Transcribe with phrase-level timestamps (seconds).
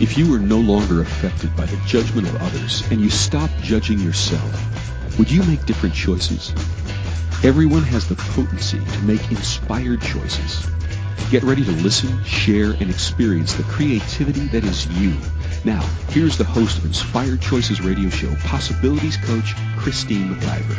[0.00, 3.98] If you were no longer affected by the judgment of others and you stopped judging
[3.98, 6.54] yourself, would you make different choices?
[7.42, 10.64] Everyone has the potency to make inspired choices.
[11.32, 15.16] Get ready to listen, share, and experience the creativity that is you.
[15.64, 20.76] Now, here's the host of Inspired Choices Radio Show, Possibilities Coach, Christine McIver.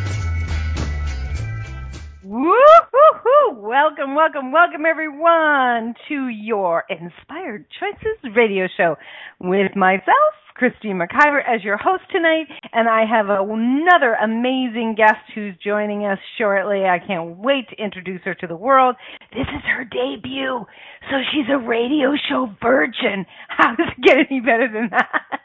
[3.69, 8.95] Welcome, welcome, welcome everyone to your Inspired Choices radio show
[9.39, 15.53] with myself, Christine McIver, as your host tonight, and I have another amazing guest who's
[15.63, 16.85] joining us shortly.
[16.85, 18.95] I can't wait to introduce her to the world.
[19.33, 20.65] This is her debut,
[21.11, 23.27] so she's a radio show virgin.
[23.49, 25.41] How does it get any better than that?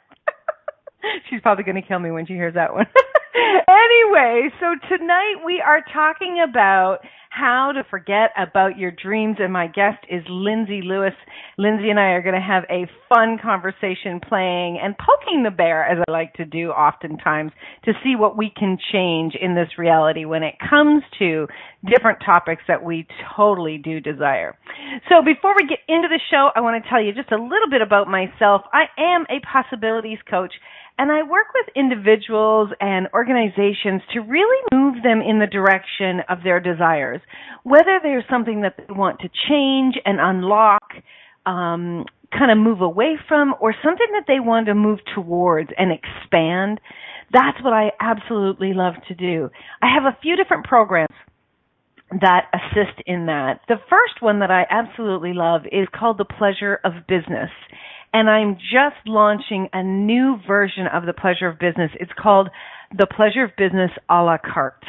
[1.30, 2.86] She's probably going to kill me when she hears that one.
[3.68, 6.98] anyway, so tonight we are talking about
[7.30, 11.14] how to forget about your dreams and my guest is Lindsay Lewis.
[11.58, 15.84] Lindsay and I are going to have a fun conversation playing and poking the bear
[15.84, 17.50] as I like to do oftentimes
[17.86, 21.48] to see what we can change in this reality when it comes to
[21.84, 23.04] different topics that we
[23.36, 24.56] totally do desire.
[25.08, 27.68] So before we get into the show, I want to tell you just a little
[27.68, 28.62] bit about myself.
[28.72, 30.52] I am a possibilities coach
[30.98, 36.38] and I work with individuals and organizations to really move them in the direction of
[36.44, 37.20] their desires.
[37.64, 40.92] Whether there's something that they want to change and unlock,
[41.46, 45.90] um, kind of move away from, or something that they want to move towards and
[45.92, 46.80] expand,
[47.32, 49.50] that's what I absolutely love to do.
[49.82, 51.14] I have a few different programs
[52.20, 53.60] that assist in that.
[53.66, 57.50] The first one that I absolutely love is called The Pleasure of Business
[58.14, 61.90] and I'm just launching a new version of the pleasure of business.
[61.98, 62.48] It's called
[62.96, 64.84] the pleasure of business a la carte.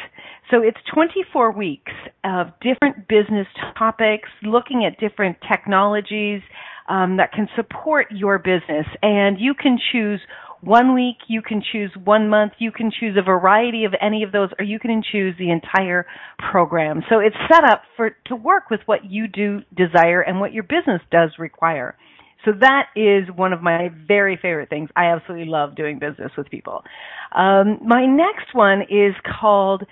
[0.48, 1.90] So it's 24 weeks
[2.22, 6.40] of different business topics, looking at different technologies
[6.88, 10.20] um, that can support your business, and you can choose
[10.60, 14.30] one week, you can choose one month, you can choose a variety of any of
[14.30, 16.06] those, or you can choose the entire
[16.50, 17.02] program.
[17.08, 20.62] So it's set up for to work with what you do desire and what your
[20.62, 21.96] business does require.
[22.46, 24.88] So that is one of my very favorite things.
[24.96, 26.84] I absolutely love doing business with people.
[27.34, 29.82] Um, my next one is called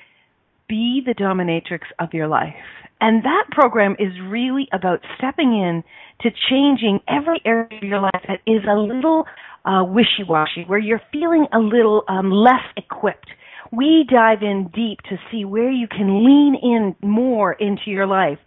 [0.68, 2.54] Be the Dominatrix of Your Life.
[3.00, 5.82] And that program is really about stepping in
[6.22, 9.24] to changing every area of your life that is a little
[9.64, 13.28] uh, wishy-washy, where you're feeling a little um, less equipped.
[13.72, 18.38] We dive in deep to see where you can lean in more into your life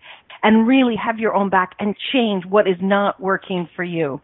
[0.44, 4.22] and really have your own back and change what is not working for you.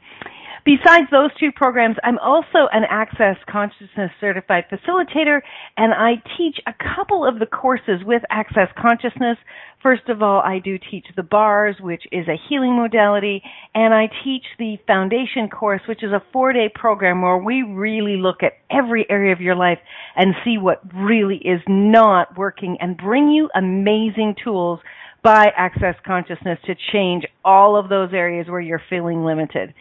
[0.66, 5.41] Besides those two programs, I'm also an Access Consciousness certified facilitator
[5.75, 9.38] and I teach a couple of the courses with Access Consciousness.
[9.81, 13.44] First of all, I do teach the bars, which is a healing modality,
[13.75, 18.16] and I teach the foundation course, which is a four day program where we really
[18.16, 19.80] look at every area of your life
[20.16, 24.80] and see what really is not working and bring you amazing tools
[25.23, 29.73] by Access Consciousness to change all of those areas where you're feeling limited.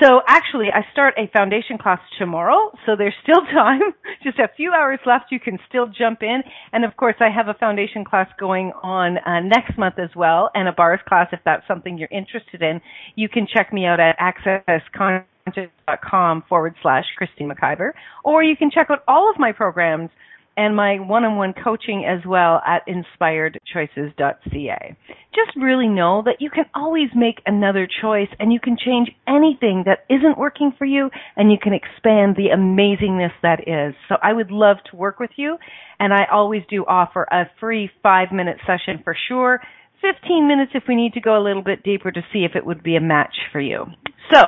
[0.00, 3.80] So actually, I start a foundation class tomorrow, so there's still time,
[4.22, 5.26] just a few hours left.
[5.30, 6.42] You can still jump in.
[6.72, 10.50] And of course, I have a foundation class going on uh, next month as well,
[10.54, 12.80] and a bars class if that's something you're interested in.
[13.16, 17.90] You can check me out at accessconsciousness.com forward slash Christine McIver,
[18.22, 20.10] or you can check out all of my programs
[20.56, 24.96] and my one-on-one coaching as well at inspiredchoices.ca.
[25.34, 29.84] Just really know that you can always make another choice and you can change anything
[29.86, 33.94] that isn't working for you and you can expand the amazingness that is.
[34.08, 35.58] So I would love to work with you
[36.00, 39.60] and I always do offer a free five minute session for sure.
[40.00, 42.64] 15 minutes if we need to go a little bit deeper to see if it
[42.64, 43.86] would be a match for you.
[44.32, 44.44] So,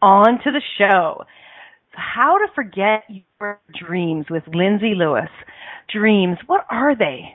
[0.00, 1.24] on to the show.
[1.96, 5.28] How to Forget Your Dreams with Lindsay Lewis.
[5.92, 7.34] Dreams, what are they?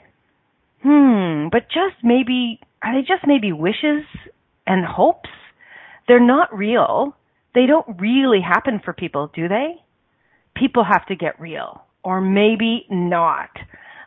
[0.84, 4.04] Hmm, but just maybe, are they just maybe wishes
[4.66, 5.30] and hopes?
[6.08, 7.16] They're not real.
[7.56, 9.76] They don't really happen for people, do they?
[10.56, 11.84] People have to get real.
[12.04, 13.50] Or maybe not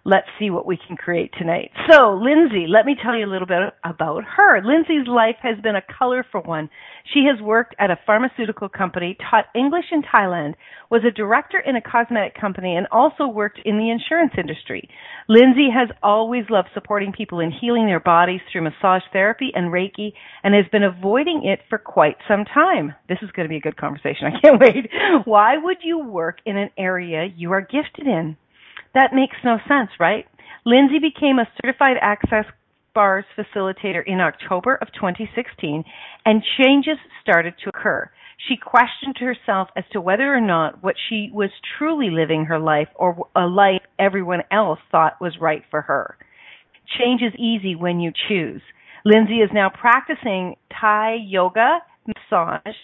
[0.05, 1.71] let's see what we can create tonight.
[1.89, 4.61] So, Lindsay, let me tell you a little bit about her.
[4.65, 6.71] Lindsay's life has been a colorful one.
[7.15, 10.55] She has worked at a pharmaceutical company, taught English in Thailand,
[10.91, 14.89] was a director in a cosmetic company, and also worked in the insurance industry.
[15.29, 20.13] Lindsay has always loved supporting people in healing their bodies through massage therapy and Reiki
[20.43, 22.95] and has been avoiding it for quite some time.
[23.09, 24.27] This is going to be a good conversation.
[24.27, 24.91] I can't wait.
[25.25, 28.37] Why would you work in an area you are gifted in?
[28.95, 30.27] That makes no sense, right?
[30.65, 32.45] Lindsay became a certified access
[32.95, 35.85] bars facilitator in October of 2016
[36.27, 38.11] and changes started to occur.
[38.49, 42.89] she questioned herself as to whether or not what she was truly living her life
[42.97, 46.17] or a life everyone else thought was right for her.
[46.99, 48.63] Change is easy when you choose.
[49.05, 52.75] Lindsay is now practicing Thai yoga, massage,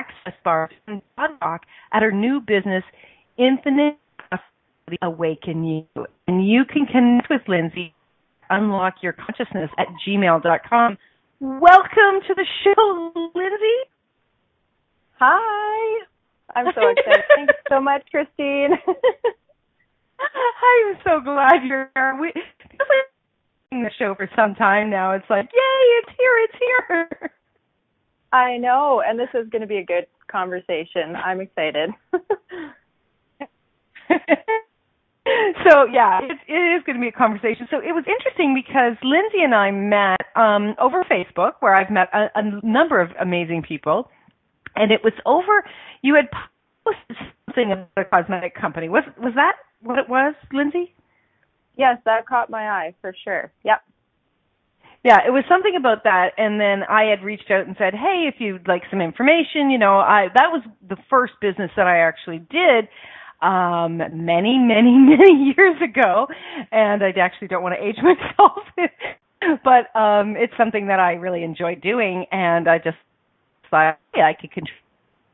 [0.00, 1.62] access bars, and talk
[1.92, 2.84] at her new business,
[3.38, 3.98] Infinite
[5.02, 6.06] Awaken You.
[6.28, 7.92] And you can connect with Lindsay,
[8.50, 10.98] unlock your consciousness at gmail.com.
[11.40, 13.90] Welcome to the show, Lindsay.
[15.18, 16.04] Hi.
[16.54, 17.24] I'm so excited.
[17.34, 18.70] Thanks so much, Christine.
[20.18, 22.16] I'm so glad you're here.
[22.20, 22.32] We
[23.70, 25.12] been the show for some time now.
[25.12, 27.32] It's like, yay, it's here, it's here.
[28.32, 31.16] I know, and this is going to be a good conversation.
[31.16, 31.90] I'm excited.
[35.68, 37.66] so yeah, it, it is going to be a conversation.
[37.70, 42.08] So it was interesting because Lindsay and I met um, over Facebook, where I've met
[42.12, 44.10] a, a number of amazing people,
[44.76, 45.64] and it was over.
[46.02, 46.28] You had
[46.84, 48.88] posted something about a cosmetic company.
[48.88, 50.94] Was was that what it was, Lindsay?
[51.76, 53.52] Yes, that caught my eye for sure.
[53.64, 53.82] Yep.
[55.04, 58.26] Yeah, it was something about that, and then I had reached out and said, "Hey,
[58.26, 61.98] if you'd like some information, you know, I that was the first business that I
[61.98, 62.88] actually did."
[63.42, 66.26] Um many many many years ago
[66.72, 68.62] and I actually don't want to age myself.
[69.62, 72.96] But um it's something that I really enjoy doing and I just
[73.70, 74.82] thought I could contribute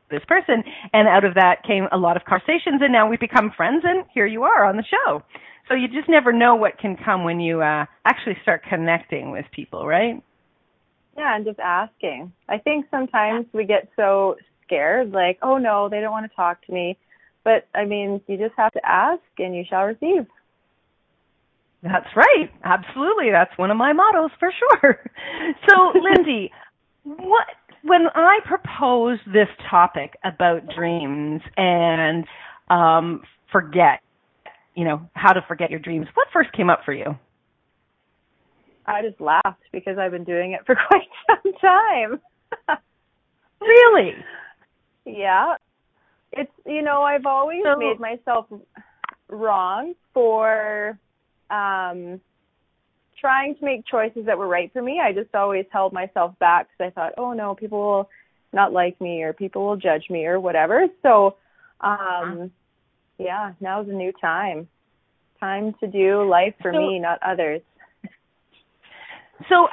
[0.09, 0.63] this person.
[0.93, 4.05] And out of that came a lot of conversations and now we've become friends and
[4.13, 5.23] here you are on the show.
[5.69, 9.45] So you just never know what can come when you uh actually start connecting with
[9.51, 10.21] people right?
[11.17, 12.33] Yeah and just asking.
[12.49, 14.35] I think sometimes we get so
[14.65, 16.97] scared like oh no they don't want to talk to me
[17.43, 20.25] but I mean, you just have to ask and you shall receive.
[21.83, 22.49] That's right.
[22.63, 23.29] Absolutely.
[23.31, 24.99] That's one of my mottos for sure.
[25.67, 26.51] So, Lindy,
[27.03, 27.47] what
[27.83, 32.25] when I proposed this topic about dreams and
[32.69, 33.99] um forget,
[34.75, 37.17] you know, how to forget your dreams, what first came up for you?
[38.85, 42.21] I just laughed because I've been doing it for quite some time.
[43.61, 44.13] really?
[45.05, 45.55] Yeah
[46.35, 48.47] it's you know I've always so, made myself
[49.29, 50.99] wrong for
[51.49, 52.19] um
[53.19, 54.99] trying to make choices that were right for me.
[55.01, 58.09] I just always held myself back because I thought, oh no, people will
[58.51, 60.87] not like me or people will judge me or whatever.
[61.01, 61.37] So,
[61.79, 62.51] um,
[63.17, 64.67] yeah, now's a new time.
[65.39, 67.61] Time to do life for so, me, not others.
[69.49, 69.67] So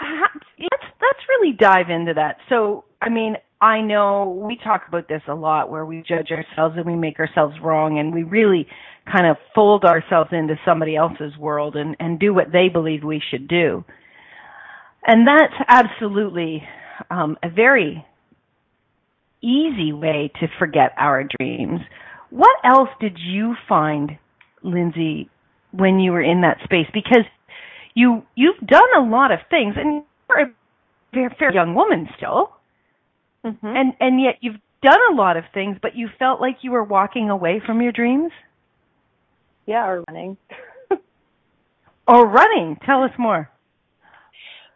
[0.59, 2.37] let's let's really dive into that.
[2.49, 6.77] So, I mean, I know we talk about this a lot where we judge ourselves
[6.79, 8.67] and we make ourselves wrong and we really
[9.11, 13.23] kind of fold ourselves into somebody else's world and, and do what they believe we
[13.31, 13.85] should do.
[15.07, 16.62] And that's absolutely
[17.11, 18.05] um, a very
[19.43, 21.81] easy way to forget our dreams.
[22.31, 24.19] What else did you find,
[24.62, 25.29] Lindsay,
[25.73, 26.87] when you were in that space?
[26.93, 27.25] Because
[27.95, 30.53] you you've done a lot of things, and you're a
[31.12, 32.51] very, very young woman still.
[33.44, 33.66] Mm-hmm.
[33.66, 36.84] And and yet you've done a lot of things, but you felt like you were
[36.84, 38.32] walking away from your dreams?
[39.66, 40.37] Yeah, or running.
[42.08, 42.76] or running.
[42.84, 43.50] Tell us more.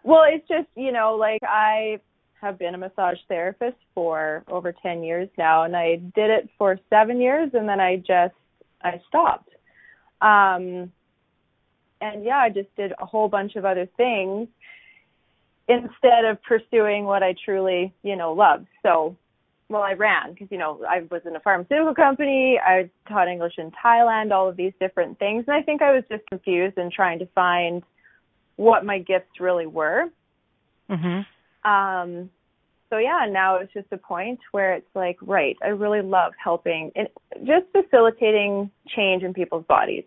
[0.03, 1.99] Well, it's just, you know, like I
[2.41, 6.79] have been a massage therapist for over 10 years now and I did it for
[6.91, 8.35] 7 years and then I just
[8.83, 9.49] I stopped.
[10.21, 10.93] Um
[12.03, 14.49] and yeah, I just did a whole bunch of other things
[15.69, 18.67] instead of pursuing what I truly, you know, love.
[18.83, 19.17] So,
[19.69, 22.59] well, I ran because, you know, I was in a pharmaceutical company.
[22.65, 25.45] I taught English in Thailand, all of these different things.
[25.47, 27.83] And I think I was just confused and trying to find
[28.57, 30.05] what my gifts really were.
[30.91, 31.71] Mm-hmm.
[31.71, 32.31] Um,
[32.91, 36.93] so yeah, now it's just a point where it's like, right, I really love helping
[36.95, 37.09] and
[37.45, 40.05] just facilitating change in people's bodies.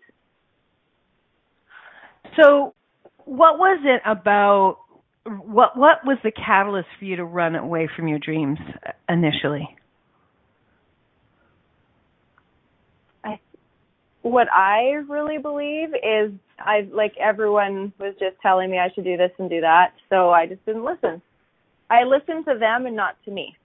[2.36, 2.74] So,
[3.24, 4.78] what was it about
[5.24, 8.58] what what was the catalyst for you to run away from your dreams
[9.08, 9.68] initially?
[13.24, 13.38] I,
[14.22, 19.16] what I really believe is I like everyone was just telling me I should do
[19.16, 21.22] this and do that, so I just didn't listen.
[21.90, 23.56] I listened to them and not to me.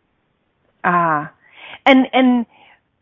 [0.84, 1.32] Ah.
[1.86, 2.46] And and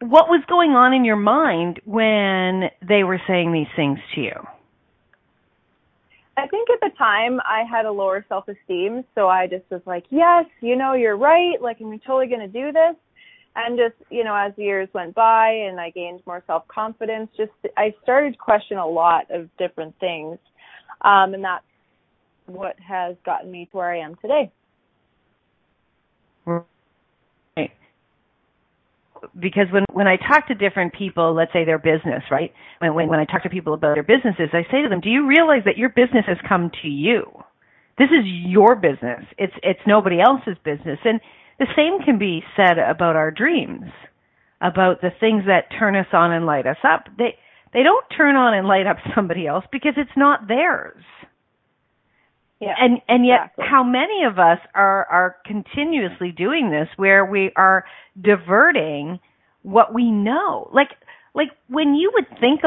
[0.02, 4.48] what was going on in your mind when they were saying these things to you?
[6.42, 9.82] I think at the time I had a lower self esteem, so I just was
[9.86, 11.62] like, yes, you know, you're right.
[11.62, 12.96] Like, I'm totally going to do this.
[13.56, 17.30] And just, you know, as the years went by and I gained more self confidence,
[17.38, 20.40] just I started to question a lot of different things.
[21.02, 21.64] Um, and that's
[22.48, 24.52] what has gotten me to where I am today.
[29.40, 32.54] Because when when I talk to different people, let's say their business, right?
[32.80, 35.10] When when when I talk to people about their businesses, I say to them, "Do
[35.10, 37.26] you realize that your business has come to you?
[37.98, 39.26] This is your business.
[39.38, 41.20] It's it's nobody else's business." And
[41.60, 43.92] the same can be said about our dreams,
[44.62, 47.06] about the things that turn us on and light us up.
[47.18, 47.38] They
[47.74, 51.04] they don't turn on and light up somebody else because it's not theirs.
[52.62, 53.66] Yeah, and and yet exactly.
[53.68, 57.86] how many of us are are continuously doing this where we are
[58.22, 59.20] diverting
[59.64, 60.70] what we know?
[60.72, 60.90] Like
[61.34, 62.62] like when you would think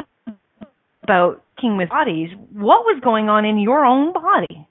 [1.05, 4.67] about king with bodies what was going on in your own body?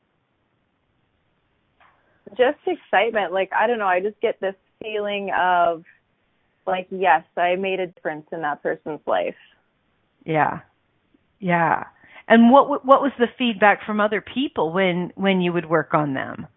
[2.38, 3.32] Just excitement.
[3.32, 5.86] Like i don't know i just get this feeling of
[6.68, 9.36] like yes i made a difference in that person's life.
[10.26, 10.60] Yeah.
[11.40, 11.86] Yeah
[12.28, 16.14] and what what was the feedback from other people when when you would work on
[16.14, 16.48] them?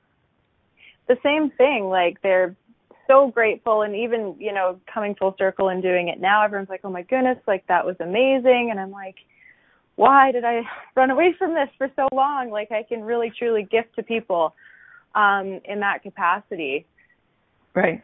[1.09, 1.89] The same thing.
[1.89, 2.57] Like they're
[3.07, 6.81] so grateful, and even you know coming full circle and doing it now, everyone's like,
[6.85, 9.17] "Oh my goodness, like that was amazing," and I'm like.
[9.99, 10.61] Why did I
[10.95, 12.51] run away from this for so long?
[12.51, 14.55] Like I can really truly gift to people
[15.15, 16.85] um in that capacity.
[17.75, 18.03] Right.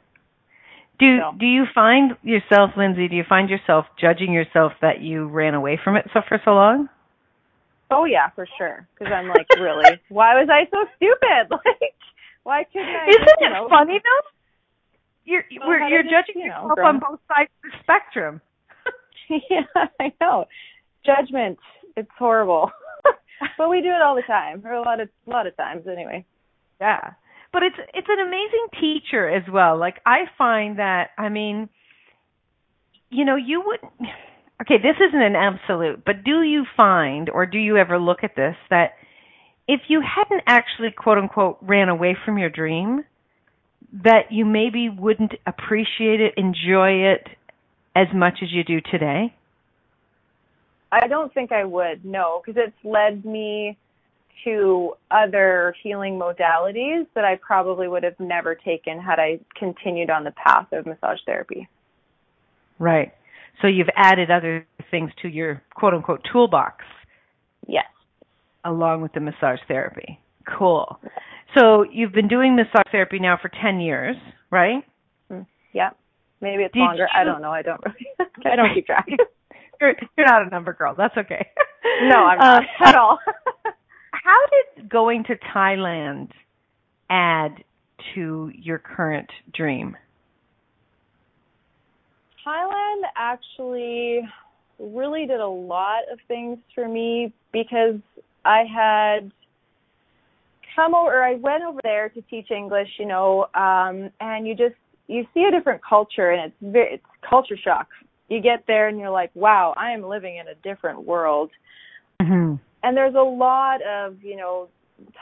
[0.99, 1.37] Do so.
[1.39, 3.09] do you find yourself, Lindsay?
[3.09, 6.53] Do you find yourself judging yourself that you ran away from it so for so
[6.53, 6.89] long?
[7.93, 8.89] Oh yeah, for sure.
[8.95, 11.51] Because I'm like, really, why was I so stupid?
[11.65, 11.95] Like,
[12.45, 13.09] why couldn't I?
[13.09, 14.29] Isn't it know, funny though?
[15.25, 18.41] You're well, we're, you're judging you know, yourself on both sides of the spectrum.
[19.51, 20.47] yeah, I know.
[21.07, 21.59] Judgment,
[21.97, 22.71] it's horrible.
[23.59, 25.87] but we do it all the time, or a lot of a lot of times
[25.87, 26.25] anyway.
[26.81, 27.13] Yeah,
[27.53, 29.79] but it's it's an amazing teacher as well.
[29.79, 31.69] Like I find that, I mean,
[33.11, 33.93] you know, you wouldn't
[34.63, 38.37] okay, this isn't an absolute, but do you find or do you ever look at
[38.37, 38.93] this that
[39.69, 43.05] if you hadn't actually quote unquote ran away from your dream,
[44.05, 47.27] that you maybe wouldn't appreciate it, enjoy it
[47.95, 49.35] as much as you do today?
[50.91, 53.77] I don't think I would, no, because it's led me
[54.45, 60.25] to other healing modalities that I probably would have never taken had I continued on
[60.25, 61.69] the path of massage therapy.
[62.79, 63.13] Right.
[63.61, 66.85] So you've added other things to your quote unquote toolbox.
[67.67, 67.87] Yes.
[68.65, 70.19] Along with the massage therapy.
[70.59, 70.99] Cool.
[71.57, 74.17] So you've been doing massage therapy now for 10 years,
[74.51, 74.83] right?
[75.31, 75.91] Mm, yeah.
[76.41, 77.09] Maybe it's Did longer.
[77.15, 77.21] You...
[77.21, 77.51] I don't know.
[77.51, 78.07] I don't really
[78.53, 79.07] I don't keep track.
[79.81, 80.95] you're you're not a number girl.
[80.97, 81.47] That's okay.
[82.03, 83.19] No, I'm not um, at all.
[84.13, 84.39] how
[84.77, 86.31] did going to Thailand
[87.11, 87.65] add
[88.15, 89.97] to your current dream?
[92.47, 94.21] Thailand actually
[94.79, 98.01] really did a lot of things for me because
[98.45, 99.31] I had
[100.75, 104.75] come over I went over there to teach English, you know, um and you just
[105.07, 107.89] you see a different culture and it's very, it's culture shock.
[108.29, 111.51] You get there and you're like, "Wow, I am living in a different world."
[112.21, 112.55] Mm-hmm.
[112.83, 114.69] And there's a lot of, you know,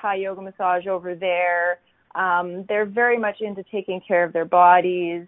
[0.01, 1.79] Thai yoga massage over there.
[2.15, 5.27] Um they're very much into taking care of their bodies.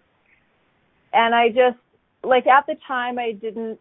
[1.11, 1.77] And I just
[2.23, 3.79] like at the time I didn't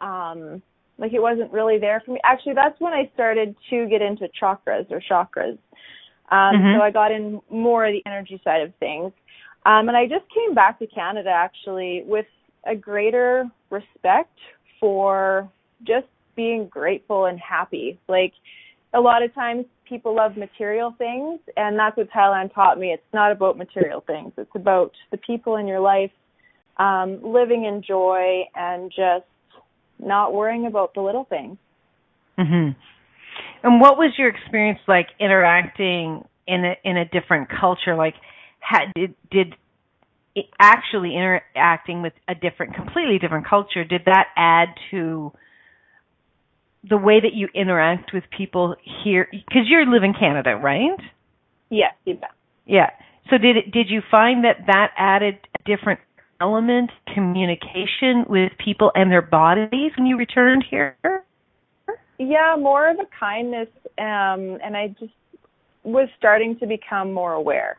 [0.00, 0.62] um
[0.98, 2.20] like it wasn't really there for me.
[2.24, 5.58] Actually, that's when I started to get into chakras or chakras.
[6.30, 6.74] Um Mhm.
[6.74, 9.12] so I got in more of the energy side of things.
[9.64, 12.26] Um and I just came back to Canada actually with
[12.66, 14.38] a greater respect
[14.80, 15.48] for
[15.84, 17.98] just being grateful and happy.
[18.08, 18.32] Like
[18.92, 22.92] a lot of times people love material things and that's what Thailand taught me.
[22.92, 24.32] It's not about material things.
[24.36, 26.10] It's about the people in your life
[26.78, 29.24] um, living in joy and just
[29.98, 31.56] not worrying about the little things.
[32.38, 32.74] Mhm.
[33.62, 37.94] And what was your experience like interacting in a in a different culture?
[37.94, 38.14] Like,
[38.60, 39.56] had did did
[40.36, 43.84] it actually interacting with a different, completely different culture?
[43.84, 45.32] Did that add to
[46.88, 49.26] the way that you interact with people here?
[49.32, 51.00] Because you live in Canada, right?
[51.70, 52.30] Yes, you bet.
[52.66, 52.90] Yeah.
[53.30, 56.00] So did it, did you find that that added a different
[56.40, 60.96] element communication with people and their bodies when you returned here?
[62.18, 65.12] Yeah, more of a kindness, um, and I just
[65.84, 67.78] was starting to become more aware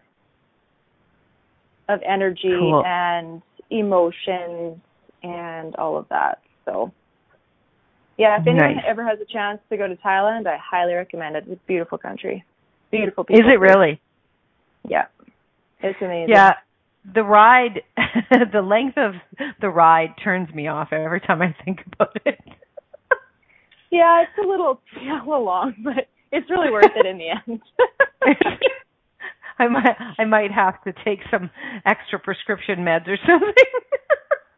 [1.90, 2.84] of energy Cool.
[2.86, 4.80] and emotions
[5.24, 6.40] and all of that.
[6.66, 6.92] So,
[8.18, 8.86] yeah, if anyone Nice.
[8.86, 11.46] ever has a chance to go to Thailand, I highly recommend it.
[11.48, 12.44] It's a beautiful country,
[12.92, 13.46] beautiful people.
[13.46, 14.00] Is it really?
[14.88, 15.06] Yeah,
[15.82, 16.30] it's amazing.
[16.30, 16.54] Yeah.
[17.14, 17.82] The ride,
[18.52, 19.14] the length of
[19.62, 22.40] the ride turns me off every time I think about it.
[23.92, 27.30] Yeah, it's a little, yeah, a little long, but it's really worth it in the
[27.48, 27.62] end.
[29.60, 31.50] I might I might have to take some
[31.86, 33.54] extra prescription meds or something.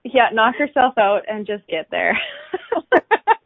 [0.03, 2.17] Yeah, knock yourself out and just get there.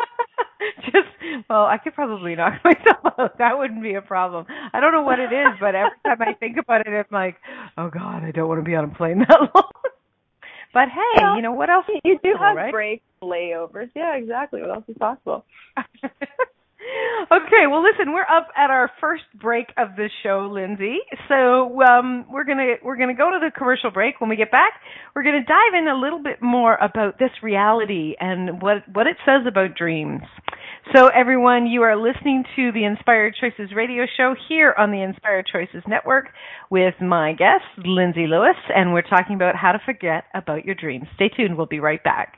[0.86, 3.38] just well, I could probably knock myself out.
[3.38, 4.46] That wouldn't be a problem.
[4.74, 7.38] I don't know what it is, but every time I think about it, I'm like,
[7.78, 9.72] oh God, I don't want to be on a plane that long.
[10.74, 11.86] But hey, well, you know what else?
[12.04, 12.72] You do have right?
[12.72, 13.90] breaks, layovers.
[13.96, 14.62] Yeah, exactly.
[14.62, 15.46] What else is possible?
[17.32, 20.98] Okay, well listen, we're up at our first break of the show, Lindsay.
[21.28, 24.20] So um, we're gonna we're gonna go to the commercial break.
[24.20, 24.74] When we get back,
[25.16, 29.18] we're gonna dive in a little bit more about this reality and what what it
[29.26, 30.22] says about dreams.
[30.94, 35.48] So everyone, you are listening to the Inspired Choices radio show here on the Inspired
[35.50, 36.30] Choices Network
[36.70, 41.06] with my guest, Lindsay Lewis, and we're talking about how to forget about your dreams.
[41.16, 42.38] Stay tuned, we'll be right back.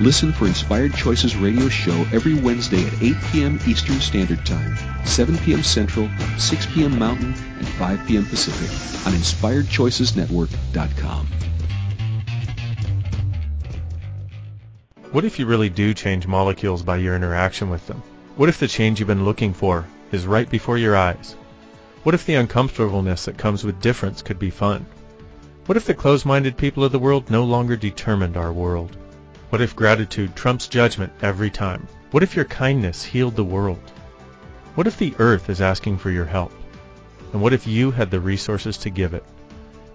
[0.00, 3.60] Listen for Inspired Choices radio show every Wednesday at 8 p.m.
[3.64, 5.62] Eastern Standard Time, 7 p.m.
[5.62, 6.98] Central, 6 p.m.
[6.98, 8.26] Mountain, and 5 p.m.
[8.26, 8.68] Pacific
[9.06, 11.28] on InspiredChoicesNetwork.com.
[15.12, 18.02] What if you really do change molecules by your interaction with them?
[18.34, 21.36] What if the change you've been looking for is right before your eyes?
[22.02, 24.86] What if the uncomfortableness that comes with difference could be fun?
[25.66, 28.96] What if the closed-minded people of the world no longer determined our world?
[29.54, 31.86] What if gratitude trumps judgment every time?
[32.10, 33.78] What if your kindness healed the world?
[34.74, 36.52] What if the earth is asking for your help?
[37.32, 39.22] And what if you had the resources to give it?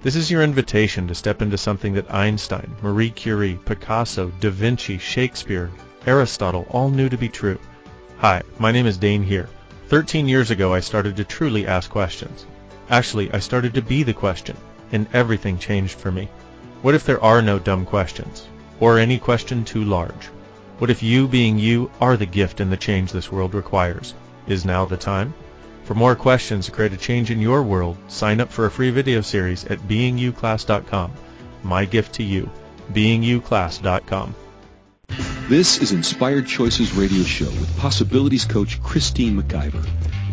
[0.01, 4.97] This is your invitation to step into something that Einstein, Marie Curie, Picasso, Da Vinci,
[4.97, 5.69] Shakespeare,
[6.05, 7.59] Aristotle all knew to be true.
[8.19, 9.49] Hi, my name is Dane Heer.
[9.89, 12.45] 13 years ago I started to truly ask questions.
[12.89, 14.55] Actually, I started to be the question,
[14.93, 16.29] and everything changed for me.
[16.81, 18.47] What if there are no dumb questions?
[18.79, 20.27] Or any question too large?
[20.79, 24.13] What if you being you are the gift and the change this world requires?
[24.47, 25.33] Is now the time?
[25.83, 28.91] For more questions to create a change in your world, sign up for a free
[28.91, 31.11] video series at beingyouclass.com.
[31.63, 32.49] My gift to you,
[32.93, 34.35] beingyouclass.com.
[35.49, 39.83] This is Inspired Choices Radio Show with Possibilities Coach Christine McIver.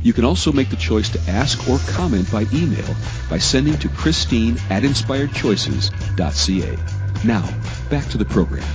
[0.03, 2.95] You can also make the choice to ask or comment by email
[3.31, 6.77] by sending to Christine at inspiredchoices.ca.
[7.25, 7.43] Now,
[7.91, 8.67] back to the program.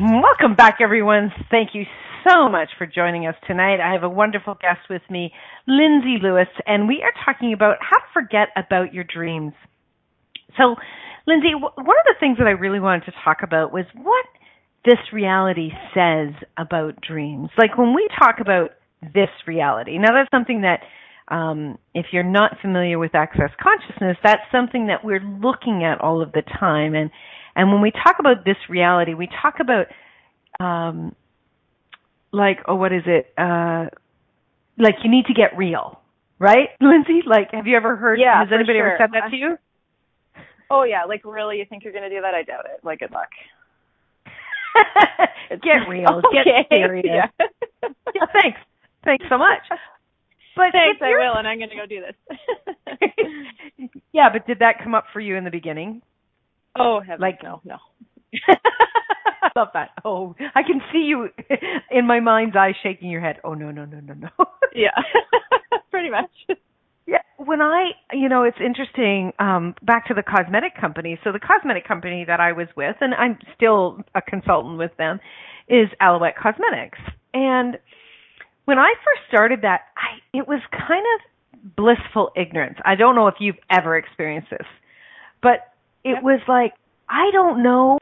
[0.00, 1.32] Welcome back, everyone.
[1.50, 1.84] Thank you
[2.26, 3.80] so much for joining us tonight.
[3.80, 5.32] I have a wonderful guest with me,
[5.66, 9.52] Lindsay Lewis, and we are talking about how to forget about your dreams.
[10.56, 10.76] So,
[11.26, 14.26] Lindsay, one of the things that I really wanted to talk about was what
[14.84, 17.48] this reality says about dreams.
[17.56, 20.80] Like when we talk about this reality, now that's something that
[21.28, 26.22] um, if you're not familiar with access consciousness, that's something that we're looking at all
[26.22, 26.94] of the time.
[26.94, 27.10] And
[27.56, 29.86] and when we talk about this reality, we talk about
[30.60, 31.14] um,
[32.32, 33.32] like oh, what is it?
[33.38, 33.86] Uh,
[34.76, 36.00] like you need to get real,
[36.38, 37.20] right, Lindsay?
[37.26, 38.20] Like, have you ever heard?
[38.20, 38.88] Yeah, has anybody sure.
[38.88, 39.56] ever said that to you?
[40.70, 42.34] Oh yeah, like really, you think you're gonna do that?
[42.34, 42.84] I doubt it.
[42.84, 43.28] Like, good luck.
[45.50, 46.22] get real.
[46.26, 46.66] Okay.
[46.68, 47.04] Get serious.
[47.06, 47.46] Yeah.
[48.14, 48.26] yeah.
[48.32, 48.58] Thanks.
[49.04, 49.60] Thanks so much.
[50.56, 53.88] But thanks, I will, and I'm gonna go do this.
[54.12, 56.00] yeah, but did that come up for you in the beginning?
[56.78, 57.76] Oh, like no, no.
[58.48, 59.90] I love that.
[60.04, 61.28] Oh, I can see you
[61.90, 63.36] in my mind's eye shaking your head.
[63.44, 64.28] Oh no, no, no, no, no.
[64.74, 64.90] yeah,
[65.90, 66.30] pretty much.
[67.54, 69.32] When I, you know, it's interesting.
[69.38, 71.20] Um, back to the cosmetic company.
[71.22, 75.20] So the cosmetic company that I was with, and I'm still a consultant with them,
[75.68, 76.98] is Aloette Cosmetics.
[77.32, 77.78] And
[78.64, 82.78] when I first started that, I it was kind of blissful ignorance.
[82.84, 84.66] I don't know if you've ever experienced this,
[85.40, 86.72] but it was like
[87.08, 87.98] I don't know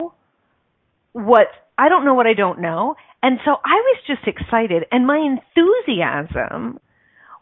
[1.12, 5.06] what I don't know what I don't know, and so I was just excited, and
[5.06, 6.80] my enthusiasm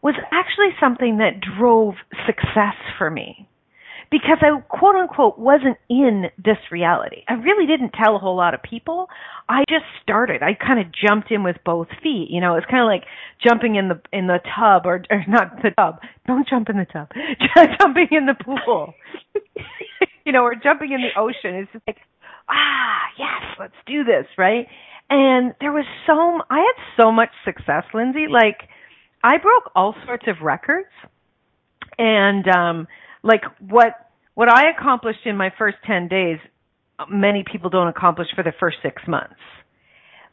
[0.02, 1.94] was actually something that drove
[2.26, 3.48] success for me
[4.10, 7.22] because I quote unquote wasn't in this reality.
[7.28, 9.08] I really didn't tell a whole lot of people.
[9.48, 10.42] I just started.
[10.42, 12.28] I kind of jumped in with both feet.
[12.30, 13.04] You know, it's kind of like
[13.46, 16.00] jumping in the in the tub or, or not the tub.
[16.26, 17.08] Don't jump in the tub.
[17.78, 18.94] jumping in the pool.
[20.24, 21.54] you know, or jumping in the ocean.
[21.54, 21.98] It's just like
[22.48, 24.66] ah, yes, let's do this, right?
[25.08, 28.26] And there was so I had so much success, Lindsay.
[28.28, 28.68] Like
[29.22, 30.88] I broke all sorts of records.
[31.98, 32.88] And um
[33.22, 33.92] like what
[34.34, 36.38] what I accomplished in my first 10 days,
[37.10, 39.34] many people don't accomplish for the first 6 months.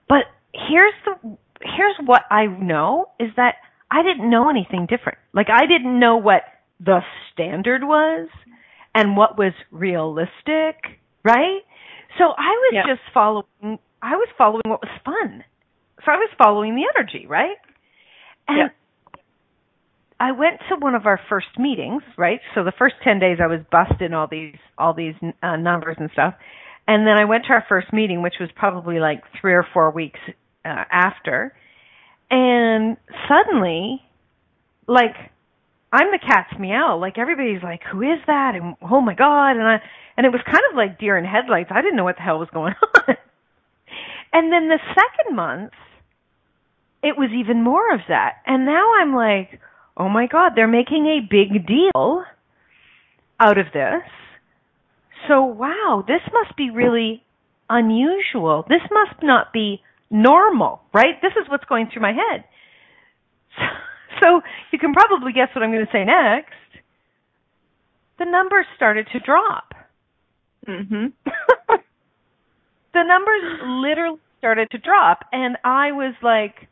[0.07, 3.55] But here's the here's what I know is that
[3.91, 5.17] I didn't know anything different.
[5.33, 6.43] Like I didn't know what
[6.79, 6.99] the
[7.33, 8.29] standard was
[8.93, 11.61] and what was realistic, right?
[12.17, 15.43] So I was just following I was following what was fun.
[16.05, 17.57] So I was following the energy, right?
[18.47, 18.67] And yeah.
[20.19, 22.39] I went to one of our first meetings, right?
[22.55, 26.09] So the first 10 days I was busting all these all these uh, numbers and
[26.11, 26.33] stuff.
[26.87, 29.91] And then I went to our first meeting which was probably like 3 or 4
[29.91, 30.19] weeks
[30.65, 31.53] uh, after.
[32.31, 34.01] And suddenly
[34.87, 35.15] like
[35.91, 36.97] I'm the cat's meow.
[36.99, 39.81] Like everybody's like, "Who is that?" and "Oh my god!" and I
[40.17, 41.69] and it was kind of like deer in headlights.
[41.71, 42.73] I didn't know what the hell was going
[43.07, 43.15] on.
[44.33, 45.71] and then the second month,
[47.07, 48.35] it was even more of that.
[48.45, 49.59] And now I'm like,
[49.95, 52.23] "Oh my god, they're making a big deal
[53.39, 54.03] out of this."
[55.27, 57.23] So wow, this must be really
[57.69, 58.65] unusual.
[58.69, 61.19] This must not be normal, right?
[61.21, 62.43] This is what's going through my head.
[63.57, 63.63] So,
[64.21, 64.41] so
[64.71, 66.53] you can probably guess what I'm going to say next.
[68.19, 69.73] The numbers started to drop.
[70.67, 71.13] Mhm.
[72.93, 76.67] the numbers literally started to drop and I was like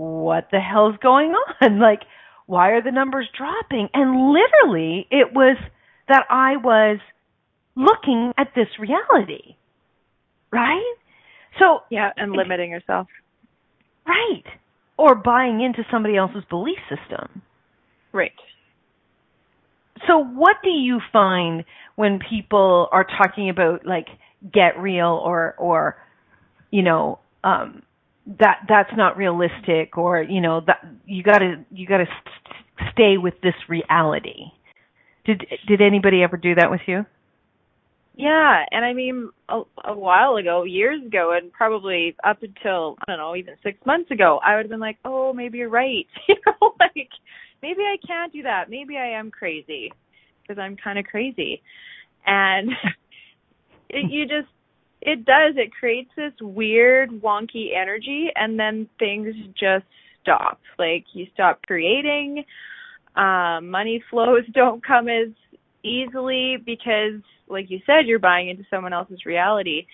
[0.00, 1.78] what the hell's going on?
[1.80, 2.00] Like
[2.46, 3.88] why are the numbers dropping?
[3.94, 5.56] And literally it was
[6.08, 6.98] that I was
[7.76, 9.56] looking at this reality.
[10.50, 10.94] Right?
[11.58, 13.06] So yeah, and limiting yourself.
[14.06, 14.44] Right.
[14.96, 17.42] Or buying into somebody else's belief system.
[18.12, 18.32] Right.
[20.08, 24.06] So what do you find when people are talking about like
[24.52, 25.96] get real or or
[26.70, 27.82] you know um
[28.38, 32.92] that that's not realistic or you know that you got to you got to st-
[32.92, 34.46] stay with this reality.
[35.24, 37.04] Did did anybody ever do that with you?
[38.16, 43.12] Yeah, and I mean a, a while ago, years ago, and probably up until I
[43.12, 46.06] don't know, even six months ago, I would have been like, "Oh, maybe you're right,"
[46.28, 47.08] you know, like
[47.62, 48.68] maybe I can't do that.
[48.68, 49.92] Maybe I am crazy
[50.42, 51.62] because I'm kind of crazy,
[52.26, 52.70] and
[53.88, 54.48] it, you just
[55.02, 59.84] it does it creates this weird wonky energy, and then things just
[60.22, 60.60] stop.
[60.78, 62.44] Like you stop creating,
[63.16, 65.28] um, money flows don't come as
[65.82, 69.86] easily because like you said, you're buying into someone else's reality.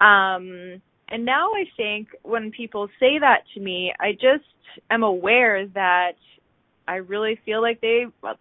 [0.00, 4.44] Um, and now I think when people say that to me, I just
[4.90, 6.12] am aware that
[6.88, 8.34] I really feel like they uh,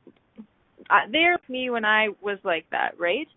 [1.12, 3.28] they're me when I was like that, right?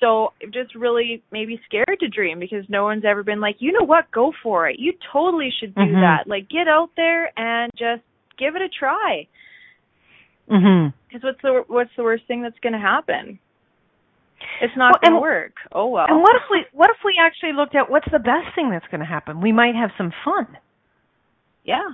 [0.00, 3.72] So I'm just really maybe scared to dream because no one's ever been like, you
[3.72, 4.76] know what, go for it.
[4.78, 6.00] You totally should do Mhm.
[6.00, 6.28] that.
[6.28, 8.02] Like get out there and just
[8.38, 9.26] give it a try.
[10.48, 10.92] Mhm.
[11.08, 13.38] Because what's the what's the worst thing that's going to happen?
[14.60, 15.54] It's not Well, going to work.
[15.72, 16.06] Oh well.
[16.08, 18.86] And what if we what if we actually looked at what's the best thing that's
[18.86, 19.40] going to happen?
[19.40, 20.56] We might have some fun.
[21.64, 21.88] Yeah.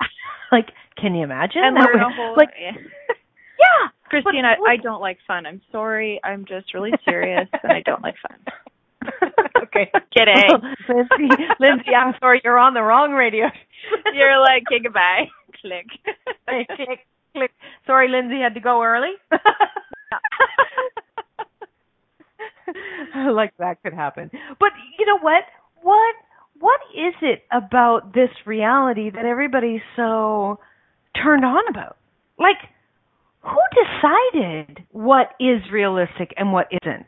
[0.52, 1.62] like, can you imagine?
[1.64, 2.72] And That learn a whole like, yeah.
[2.74, 5.46] yeah, Christine, I, I don't like fun.
[5.46, 6.20] I'm sorry.
[6.24, 8.38] I'm just really serious and I don't like fun.
[9.62, 10.42] okay, Kidding.
[10.88, 13.46] Lindsay, Lindsay, I'm sorry, you're on the wrong radio.
[14.14, 15.26] You're like, okay, goodbye.
[15.60, 15.86] Click.
[16.48, 17.52] click, click.
[17.86, 19.12] Sorry, Lindsay had to go early.
[23.32, 24.30] like that could happen.
[24.58, 25.44] But you know what?
[25.82, 26.14] What
[26.58, 30.58] what is it about this reality that everybody's so
[31.22, 31.96] turned on about?
[32.38, 32.56] Like
[33.46, 37.06] who decided what is realistic and what isn't?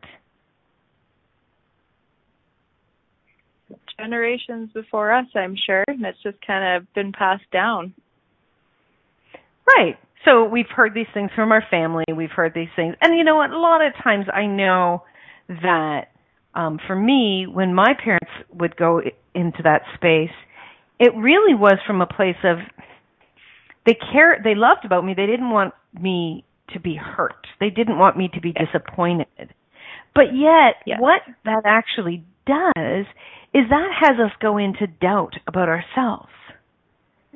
[3.99, 7.93] Generations before us, I'm sure, and it's just kind of been passed down.
[9.67, 9.97] Right.
[10.25, 12.05] So we've heard these things from our family.
[12.15, 12.95] We've heard these things.
[13.01, 13.51] And you know what?
[13.51, 15.03] A lot of times I know
[15.49, 16.09] that
[16.55, 19.01] um for me when my parents would go
[19.35, 20.35] into that space,
[21.01, 22.59] it really was from a place of
[23.87, 25.15] they care they loved about me.
[25.15, 27.47] They didn't want me to be hurt.
[27.61, 29.55] They didn't want me to be disappointed.
[30.15, 31.01] But yet Yes.
[31.01, 33.07] what that actually does
[33.55, 36.31] is that has us go into doubt about ourselves.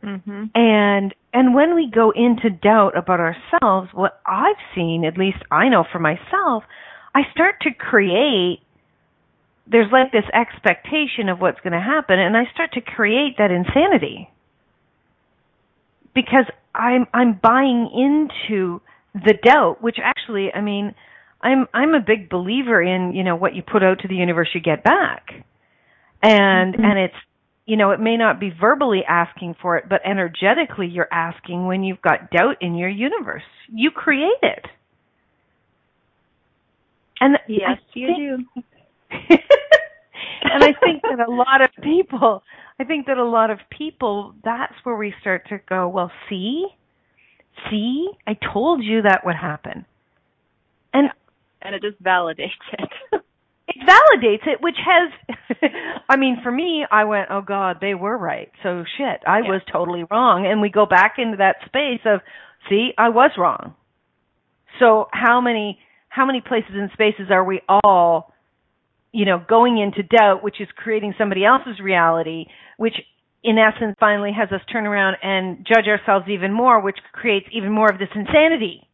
[0.03, 0.51] Mhm.
[0.55, 5.69] And and when we go into doubt about ourselves, what I've seen, at least I
[5.69, 6.65] know for myself,
[7.15, 8.61] I start to create
[9.67, 13.51] there's like this expectation of what's going to happen and I start to create that
[13.53, 14.29] insanity.
[16.15, 18.81] Because I'm I'm buying into
[19.15, 20.95] the doubt, which actually, I mean,
[21.41, 24.49] I'm I'm a big believer in you know what you put out to the universe
[24.55, 25.29] you get back,
[26.23, 26.85] and mm-hmm.
[26.85, 27.15] and it's
[27.67, 31.83] you know it may not be verbally asking for it, but energetically you're asking when
[31.83, 33.43] you've got doubt in your universe.
[33.73, 34.65] You create it.
[37.21, 38.63] And yes, you do.
[40.43, 42.43] and I think that a lot of people,
[42.79, 46.67] I think that a lot of people, that's where we start to go, well, see,
[47.71, 49.85] see, I told you that would happen.
[50.93, 51.09] And
[51.63, 52.91] and it just validates it.
[53.69, 55.61] it validates it, which has,
[56.09, 58.51] I mean, for me, I went, oh God, they were right.
[58.63, 59.51] So shit, I yeah.
[59.51, 60.47] was totally wrong.
[60.47, 62.21] And we go back into that space of,
[62.69, 63.75] see, I was wrong.
[64.81, 68.32] So how many, how many places and spaces are we all,
[69.13, 72.47] you know, going into doubt, which is creating somebody else's reality,
[72.79, 72.95] which
[73.45, 77.71] in essence finally has us turn around and judge ourselves even more, which creates even
[77.71, 78.89] more of this insanity.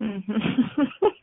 [0.00, 0.32] Mm-hmm.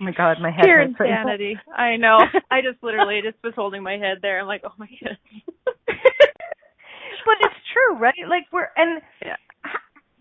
[0.00, 1.56] Oh my god, my head Pure insanity.
[1.72, 2.18] I know.
[2.50, 4.40] I just literally just was holding my head there.
[4.40, 5.16] I'm like, oh my god.
[5.86, 8.14] but it's true, right?
[8.28, 9.36] Like we're and yeah.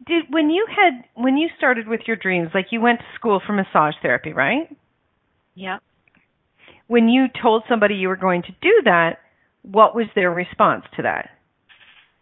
[0.05, 3.41] did when you had when you started with your dreams, like you went to school
[3.45, 4.69] for massage therapy, right?
[5.55, 5.79] Yeah.
[6.91, 9.19] When you told somebody you were going to do that,
[9.61, 11.29] what was their response to that?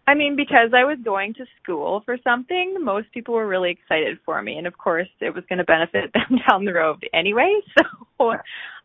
[0.06, 4.20] I mean, because I was going to school for something, most people were really excited
[4.24, 7.52] for me, and of course, it was going to benefit them down the road anyway.
[8.20, 8.36] So,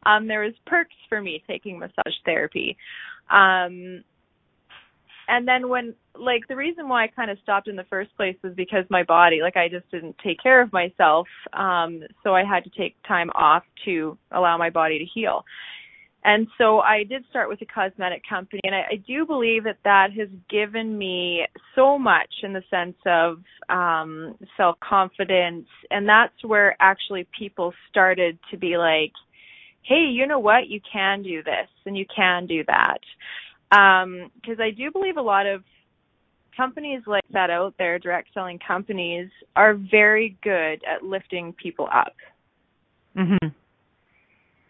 [0.07, 2.79] um, there was perks for me taking massage therapy.
[3.29, 4.05] Um,
[5.29, 8.37] and then when, like, the reason why I kind of stopped in the first place
[8.43, 11.27] was because my body, like, I just didn't take care of myself.
[11.53, 15.45] Um, so I had to take time off to allow my body to heal.
[16.25, 19.77] And so I did start with a cosmetic company, and I, I do believe that
[19.85, 26.43] that has given me so much in the sense of um, self confidence, and that's
[26.43, 29.13] where actually people started to be like,
[29.83, 30.69] "Hey, you know what?
[30.69, 33.01] You can do this, and you can do that."
[33.75, 35.63] Because um, I do believe a lot of
[36.57, 42.15] companies like that out there, direct selling companies, are very good at lifting people up.
[43.17, 43.49] Mm-hmm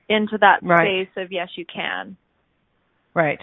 [0.09, 1.07] into that right.
[1.07, 2.17] space of yes you can
[3.15, 3.41] right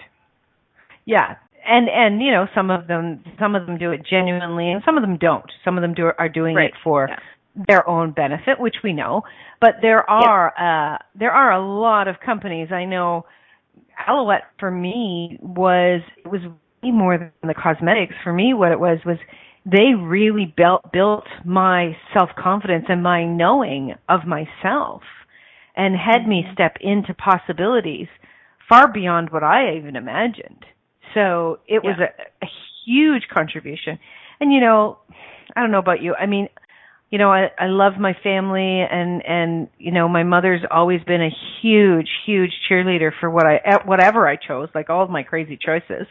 [1.05, 4.81] yeah and and you know some of them some of them do it genuinely and
[4.85, 6.65] some of them don't some of them do are doing right.
[6.69, 7.63] it for yeah.
[7.67, 9.21] their own benefit which we know
[9.59, 13.25] but there are uh there are a lot of companies i know
[14.07, 16.41] aloette for me was it was
[16.83, 19.17] way more than the cosmetics for me what it was was
[19.65, 25.01] they really built built my self confidence and my knowing of myself
[25.75, 26.53] and had me mm-hmm.
[26.53, 28.07] step into possibilities
[28.67, 30.65] far beyond what I even imagined.
[31.13, 32.49] So it was a, a
[32.85, 33.99] huge contribution.
[34.39, 34.97] And you know,
[35.55, 36.15] I don't know about you.
[36.15, 36.47] I mean,
[37.11, 41.21] you know, I I love my family and and you know, my mother's always been
[41.21, 41.29] a
[41.61, 46.07] huge huge cheerleader for what I whatever I chose, like all of my crazy choices.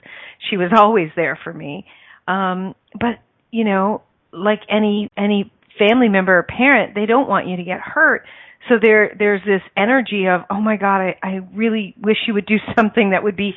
[0.51, 1.87] She was always there for me.
[2.29, 3.19] Um but,
[3.51, 7.81] you know, like any any family member or parent, they don't want you to get
[7.81, 8.27] hurt
[8.69, 12.47] so there there's this energy of oh my god I, I really wish you would
[12.47, 13.55] do something that would be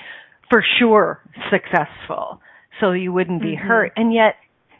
[0.49, 2.41] for sure successful
[2.79, 3.67] so you wouldn't be mm-hmm.
[3.67, 4.35] hurt and yet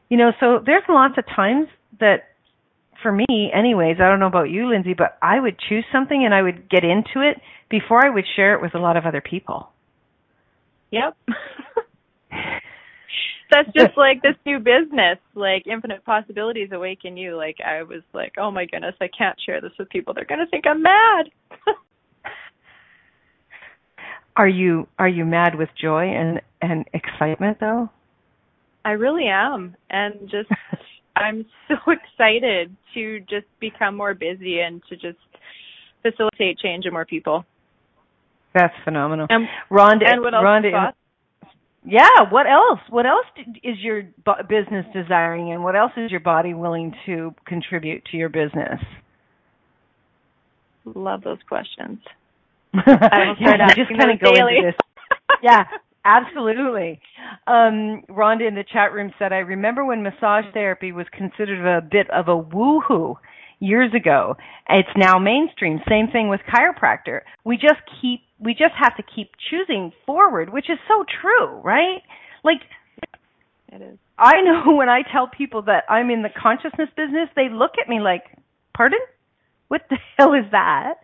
[0.09, 1.67] you know so there's lots of times
[1.99, 2.29] that
[3.03, 6.33] for me anyways i don't know about you lindsay but i would choose something and
[6.33, 7.39] i would get into it
[7.69, 9.69] before i would share it with a lot of other people
[10.89, 11.15] yep
[13.53, 17.35] that's just like this new business, like infinite possibilities awaken you.
[17.35, 20.13] Like I was like, oh my goodness, I can't share this with people.
[20.13, 21.29] They're gonna think I'm mad.
[24.35, 27.89] are you are you mad with joy and and excitement though?
[28.85, 30.49] I really am, and just
[31.15, 35.17] I'm so excited to just become more busy and to just
[36.01, 37.45] facilitate change in more people.
[38.53, 39.27] That's phenomenal.
[39.29, 40.93] And, Rhonda, and what else Rhonda,
[41.85, 43.25] yeah what else what else
[43.63, 44.03] is your
[44.47, 48.79] business desiring and what else is your body willing to contribute to your business
[50.85, 51.99] love those questions
[52.73, 54.57] i yeah, just kind of go daily.
[54.57, 54.75] into this
[55.41, 55.63] yeah
[56.05, 56.99] absolutely
[57.47, 61.81] um rhonda in the chat room said i remember when massage therapy was considered a
[61.81, 63.15] bit of a woohoo
[63.59, 64.35] years ago
[64.69, 69.31] it's now mainstream same thing with chiropractor we just keep we just have to keep
[69.49, 72.01] choosing forward, which is so true, right?
[72.43, 72.61] Like
[73.71, 73.97] it is.
[74.19, 77.89] I know when I tell people that I'm in the consciousness business, they look at
[77.89, 78.23] me like,
[78.75, 78.99] "Pardon?
[79.69, 80.95] What the hell is that?"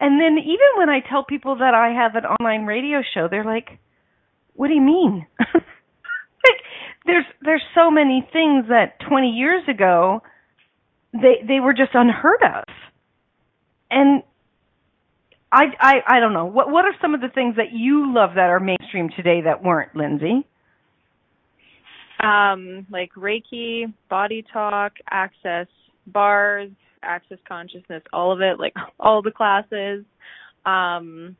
[0.00, 3.44] And then even when I tell people that I have an online radio show, they're
[3.44, 3.78] like,
[4.54, 5.62] "What do you mean?" like
[7.06, 10.22] there's there's so many things that 20 years ago
[11.12, 12.64] they they were just unheard of
[13.90, 14.22] and
[15.54, 16.46] I, I I don't know.
[16.46, 19.62] What what are some of the things that you love that are mainstream today that
[19.62, 20.46] weren't, Lindsay?
[22.20, 25.68] Um, like Reiki, body talk, access
[26.06, 26.70] bars,
[27.02, 30.04] access consciousness, all of it, like all the classes.
[30.66, 31.36] Um,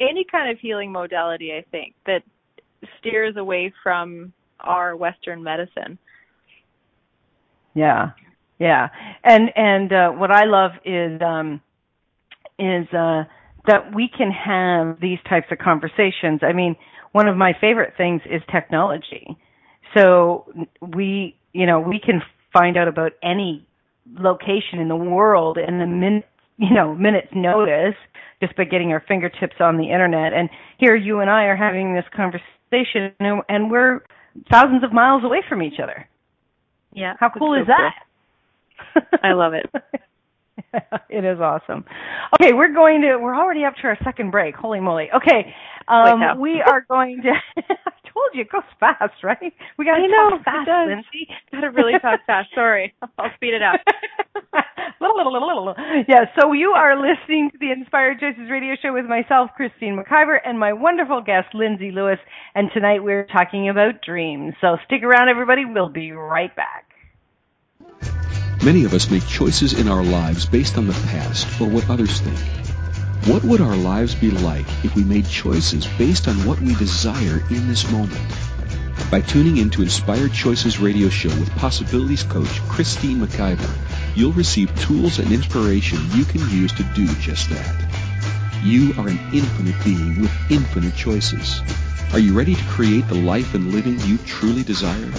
[0.00, 2.22] any kind of healing modality, I think, that
[2.98, 5.98] steers away from our Western medicine.
[7.74, 8.10] Yeah,
[8.58, 8.88] yeah,
[9.24, 11.60] and and uh, what I love is um,
[12.58, 13.24] is uh,
[13.66, 16.40] that we can have these types of conversations.
[16.42, 16.76] I mean,
[17.12, 19.36] one of my favorite things is technology.
[19.96, 20.46] So
[20.80, 23.66] we, you know, we can find out about any
[24.18, 26.26] location in the world in the minute,
[26.58, 27.94] you know, minutes notice
[28.42, 30.32] just by getting our fingertips on the internet.
[30.32, 33.14] And here you and I are having this conversation
[33.48, 34.00] and we're
[34.50, 36.08] thousands of miles away from each other.
[36.92, 37.14] Yeah.
[37.18, 37.94] How cool so is that?
[38.94, 39.18] Cool.
[39.22, 39.66] I love it.
[41.08, 41.84] it is awesome.
[42.34, 43.16] Okay, we're going to.
[43.18, 44.54] We're already up to our second break.
[44.54, 45.08] Holy moly!
[45.14, 45.54] Okay,
[45.88, 47.30] um, we are going to.
[47.62, 49.52] I told you it goes fast, right?
[49.78, 51.28] We got to talk fast, Lindsay.
[51.52, 52.48] Got to really talk fast.
[52.54, 54.64] Sorry, I'll speed it up.
[56.08, 56.24] Yeah.
[56.38, 60.58] So you are listening to the Inspired Choices Radio Show with myself, Christine McIver, and
[60.58, 62.18] my wonderful guest, Lindsay Lewis.
[62.54, 64.54] And tonight we're talking about dreams.
[64.60, 65.64] So stick around, everybody.
[65.64, 66.86] We'll be right back.
[68.64, 72.20] Many of us make choices in our lives based on the past or what others
[72.20, 72.38] think.
[73.26, 77.42] What would our lives be like if we made choices based on what we desire
[77.50, 78.20] in this moment?
[79.10, 83.70] By tuning in to Inspired Choices radio show with Possibilities coach Christine McIver,
[84.18, 87.72] you'll receive tools and inspiration you can use to do just that.
[88.64, 91.62] You are an infinite being with infinite choices.
[92.12, 95.12] Are you ready to create the life and living you truly desire?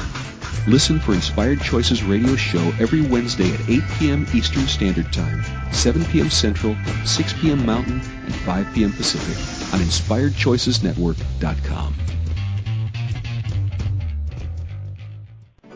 [0.68, 4.28] Listen for Inspired Choices radio show every Wednesday at 8 p.m.
[4.34, 6.30] Eastern Standard Time, 7 p.m.
[6.30, 7.66] Central, 6 p.m.
[7.66, 8.92] Mountain, and 5 p.m.
[8.92, 9.38] Pacific
[9.74, 11.94] on InspiredChoicesNetwork.com.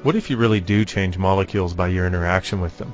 [0.03, 2.93] What if you really do change molecules by your interaction with them?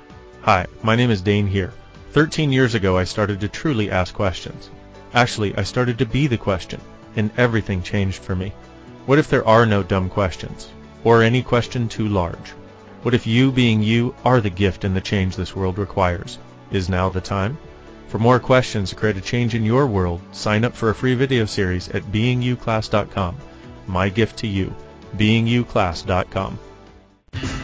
[0.43, 1.73] Hi, my name is Dane Heer.
[2.11, 4.69] Thirteen years ago I started to truly ask questions.
[5.13, 6.81] Actually, I started to be the question,
[7.15, 8.53] and everything changed for me.
[9.05, 10.69] What if there are no dumb questions?
[11.03, 12.53] or any question too large.
[13.03, 16.37] What if you, being you, are the gift and the change this world requires?
[16.71, 17.57] Is now the time?
[18.07, 21.15] For more questions to create a change in your world, sign up for a free
[21.15, 23.37] video series at beingyouclass.com.
[23.87, 24.73] My gift to you,
[25.17, 26.59] beingyouclass.com.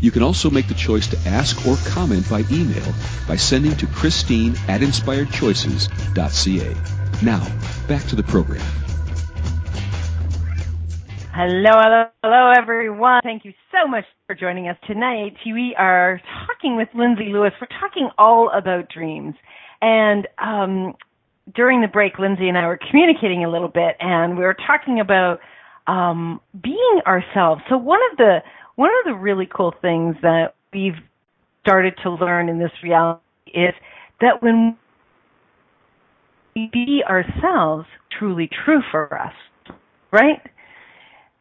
[0.00, 2.94] You can also make the choice to ask or comment by email
[3.28, 6.74] by sending to Christine at inspiredchoices.ca.
[7.22, 7.46] Now,
[7.86, 8.64] back to the program.
[11.36, 13.20] Hello, hello, hello, everyone.
[13.24, 15.32] Thank you so much for joining us tonight.
[15.44, 17.50] We are talking with Lindsay Lewis.
[17.60, 19.34] We're talking all about dreams.
[19.82, 20.94] And um,
[21.52, 25.00] during the break, Lindsay and I were communicating a little bit, and we were talking
[25.00, 25.40] about
[25.88, 27.62] um, being ourselves.
[27.68, 28.38] So one of the
[28.76, 31.02] one of the really cool things that we've
[31.62, 33.74] started to learn in this reality is
[34.20, 34.76] that when
[36.54, 39.34] we be ourselves, truly true for us,
[40.12, 40.40] right?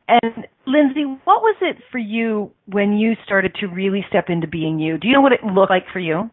[0.08, 4.80] And Lindsay, what was it for you when you started to really step into being
[4.80, 4.98] you?
[4.98, 6.30] Do you know what it looked like for you?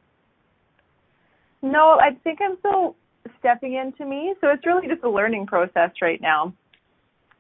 [1.62, 2.96] No, I think I'm still
[3.38, 4.34] stepping into me.
[4.40, 6.54] So it's really just a learning process right now.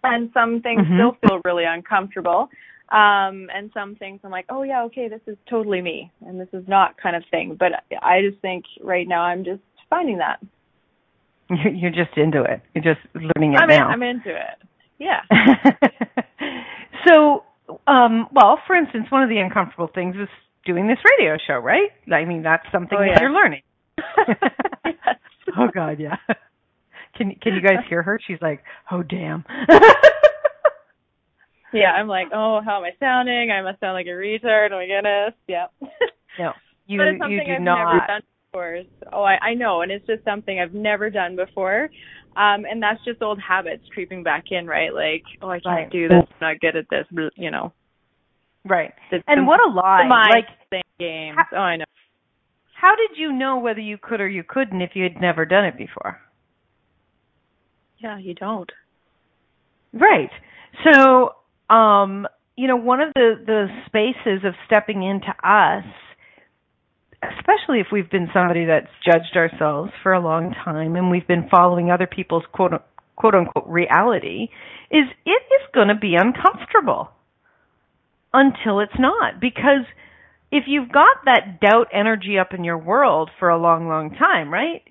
[0.02, 0.96] And some things mm-hmm.
[0.96, 2.48] still feel really uncomfortable.
[2.90, 6.48] Um, and some things I'm like, oh yeah, okay, this is totally me, and this
[6.52, 7.56] is not kind of thing.
[7.56, 10.40] But I just think right now I'm just finding that.
[11.50, 12.62] You're just into it.
[12.74, 13.86] You're just learning it I'm now.
[13.86, 14.58] In, I'm into it.
[15.00, 15.22] Yeah.
[17.08, 17.42] so,
[17.88, 20.28] um, well, for instance, one of the uncomfortable things is
[20.64, 21.90] doing this radio show, right?
[22.12, 23.14] I mean, that's something oh, yeah.
[23.14, 23.62] that you're learning.
[25.58, 26.16] Oh God, yeah.
[27.16, 28.20] Can can you guys hear her?
[28.26, 29.44] She's like, oh damn.
[31.72, 33.50] yeah, I'm like, oh, how am I sounding?
[33.50, 34.68] I must sound like a retard.
[34.72, 35.34] Oh my goodness.
[35.48, 35.66] Yeah.
[36.38, 36.52] No,
[36.86, 37.92] you but it's something you do I've not.
[37.92, 38.78] never done before.
[39.12, 41.90] Oh, I, I know, and it's just something I've never done before.
[42.36, 44.94] Um, and that's just old habits creeping back in, right?
[44.94, 45.90] Like, oh, I can't Right.
[45.90, 46.22] do this.
[46.40, 47.06] I'm not good at this.
[47.36, 47.72] You know.
[48.64, 48.92] Right.
[49.10, 50.06] The, And the, what a lie!
[50.08, 50.46] Like,
[50.98, 51.36] games.
[51.36, 51.84] How- oh, I know.
[52.74, 55.64] how did you know whether you could or you couldn't if you had never done
[55.64, 56.20] it before?
[57.98, 58.70] Yeah, you don't.
[59.92, 60.30] Right.
[60.84, 61.34] So,
[61.74, 62.26] um,
[62.56, 65.84] you know, one of the the spaces of stepping into us,
[67.22, 71.48] especially if we've been somebody that's judged ourselves for a long time and we've been
[71.50, 72.72] following other people's quote
[73.16, 74.48] quote unquote reality,
[74.90, 77.10] is it is going to be uncomfortable
[78.32, 79.84] until it's not because
[80.50, 84.52] if you've got that doubt energy up in your world for a long long time,
[84.52, 84.82] right?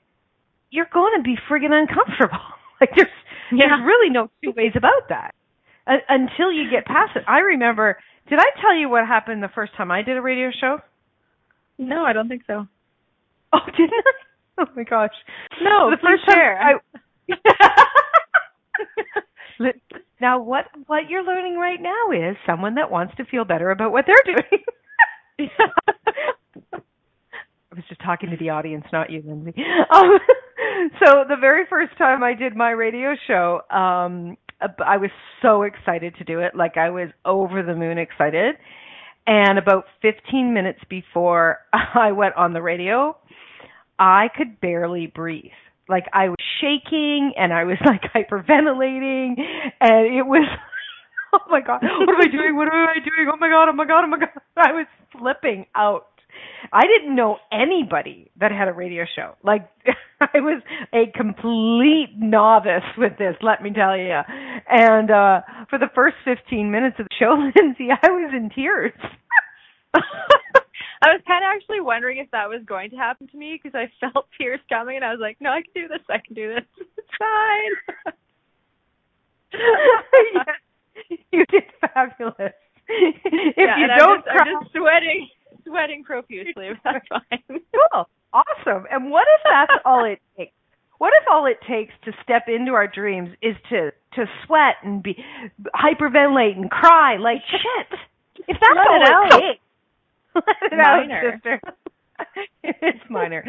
[0.69, 2.45] You're going to be friggin' uncomfortable.
[2.81, 3.07] like there's
[3.51, 5.33] there's really no two ways about that
[5.87, 7.23] uh, until you get past it.
[7.27, 7.97] I remember.
[8.29, 10.77] Did I tell you what happened the first time I did a radio show?
[11.79, 12.67] No, I don't think so.
[13.51, 14.61] Oh, didn't I?
[14.61, 15.09] Oh my gosh.
[15.63, 16.61] No, the first share.
[16.61, 16.73] I.
[20.21, 23.91] Now, what what you're learning right now is someone that wants to feel better about
[23.91, 24.63] what they're doing.
[26.71, 29.53] I was just talking to the audience, not you, Lindsay.
[29.93, 30.19] Um,
[31.03, 34.37] so the very first time I did my radio show, um,
[34.85, 35.09] I was
[35.41, 36.53] so excited to do it.
[36.55, 38.55] Like I was over the moon excited.
[39.29, 43.15] And about 15 minutes before I went on the radio,
[43.99, 45.51] I could barely breathe.
[45.87, 49.35] Like I was shaking and I was like hyperventilating
[49.79, 50.47] and it was
[51.33, 52.55] oh my god, what am I doing?
[52.55, 53.29] What am I doing?
[53.31, 54.29] Oh my god, oh my god, oh my god.
[54.57, 56.07] I was flipping out.
[56.73, 59.35] I didn't know anybody that had a radio show.
[59.43, 59.69] Like
[60.33, 60.61] I was
[60.93, 64.19] a complete novice with this, let me tell you.
[64.69, 68.93] And uh for the first 15 minutes of the show, Lindsay, I was in tears.
[71.01, 73.73] I was kind of actually wondering if that was going to happen to me because
[73.73, 76.03] I felt tears coming, and I was like, "No, I can do this.
[76.09, 76.65] I can do this.
[76.97, 78.13] It's fine."
[79.53, 82.53] yes, you did fabulous.
[82.89, 85.29] If yeah, you don't I'm just, cry, I'm just sweating,
[85.65, 86.69] sweating profusely.
[86.83, 87.43] That's fine.
[87.47, 88.85] cool, awesome.
[88.91, 90.51] And what if that's all it takes?
[90.97, 95.01] What if all it takes to step into our dreams is to to sweat and
[95.01, 95.15] be
[95.75, 97.87] hyperventilate and cry like shit?
[98.47, 99.29] If that's Let all it out.
[99.39, 99.61] takes,
[100.47, 101.17] let it Minor.
[101.17, 101.61] out, sister.
[102.63, 103.45] it's minor.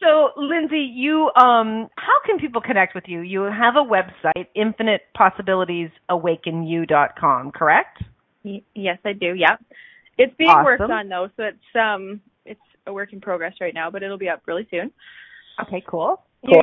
[0.00, 3.20] So, Lindsay, you um how can people connect with you?
[3.20, 8.02] You have a website, infinitepossibilitiesawakenyou.com, correct?
[8.44, 9.34] Y- yes, I do.
[9.34, 9.56] Yeah,
[10.18, 10.64] it's being Awesome.
[10.64, 12.31] worked on though, so it's um it's
[12.86, 14.90] a work in progress right now, but it'll be up really soon.
[15.60, 16.22] Okay, cool.
[16.42, 16.62] You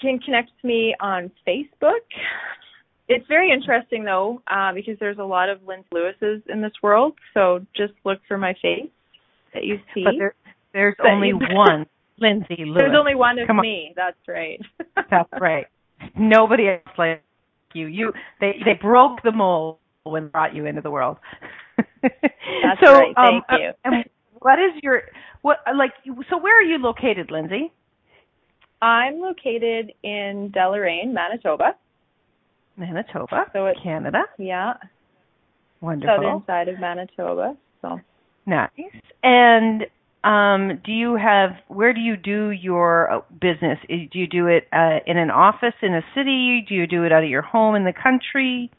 [0.00, 2.00] can connect with me on Facebook.
[3.08, 7.14] It's very interesting though, uh, because there's a lot of Lindsay Lewis's in this world.
[7.34, 8.88] So just look for my face
[9.54, 10.04] that you see.
[10.04, 10.34] But there,
[10.72, 11.86] there's But only you- one
[12.18, 12.76] Lindsay Lewis.
[12.78, 13.62] There's only one of Come on.
[13.62, 13.92] me.
[13.96, 14.60] That's right.
[15.10, 15.66] That's right.
[16.16, 17.22] Nobody else like
[17.74, 17.86] you.
[17.86, 21.16] You they they broke the mold when they brought you into the world.
[22.02, 23.14] That's so, right.
[23.16, 24.02] um, Thank you.
[24.40, 25.02] What is your
[25.42, 25.92] what like?
[26.30, 27.72] So where are you located, Lindsay?
[28.80, 31.74] I'm located in Deloraine, Manitoba.
[32.76, 34.22] Manitoba, So it's- Canada.
[34.38, 34.74] Yeah,
[35.80, 36.16] Wonderful.
[36.16, 37.56] southern side of Manitoba.
[37.82, 38.00] So
[38.46, 38.70] Nice.
[39.22, 39.84] And
[40.24, 43.78] um, do you have where do you do your uh, business?
[43.88, 46.64] Do you do it uh, in an office in a city?
[46.68, 48.70] Do you do it out of your home in the country?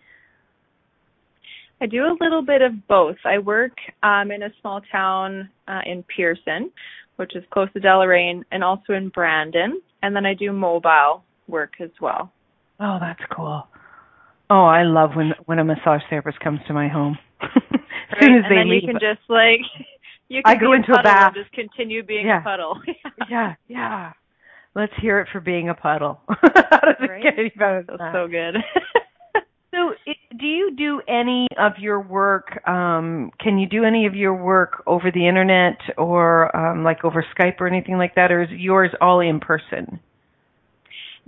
[1.82, 3.16] I do a little bit of both.
[3.26, 3.72] I work
[4.04, 6.72] um, in a small town uh, in Pierson,
[7.16, 9.82] which is close to Deloraine, and also in Brandon.
[10.04, 12.32] And then I do mobile work as well.
[12.80, 13.68] Oh, that's cool.
[14.50, 17.18] Oh, I love when when a massage therapist comes to my home.
[17.42, 17.50] as
[18.20, 18.84] soon as and they then leave.
[18.84, 19.60] you can just like
[20.30, 21.34] you can I go into a bath.
[21.36, 22.40] and just continue being Yeah.
[22.40, 22.82] a puddle.
[23.30, 24.14] yeah, yeah.
[24.76, 26.22] Let's hear it for being a puddle.
[26.28, 28.14] How does it get any better than That's that?
[28.14, 28.56] so good.
[29.72, 32.68] So, it, do you do any of your work?
[32.68, 37.24] Um, can you do any of your work over the internet or um, like over
[37.38, 40.00] Skype or anything like that, or is yours all in person?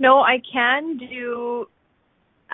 [0.02, 1.66] no, I can do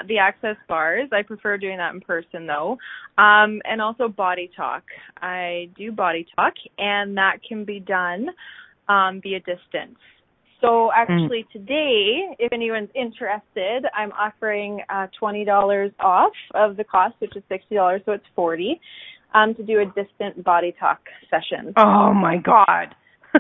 [0.06, 1.08] the access bars.
[1.12, 2.78] I prefer doing that in person though.
[3.16, 4.84] Um and also body talk.
[5.20, 8.28] I do body talk and that can be done
[8.88, 9.98] um via distance.
[10.60, 17.36] So actually today, if anyone's interested, I'm offering uh $20 off of the cost, which
[17.36, 18.80] is $60, so it's 40
[19.34, 21.00] um to do a distant body talk
[21.30, 21.72] session.
[21.76, 22.94] Oh my God!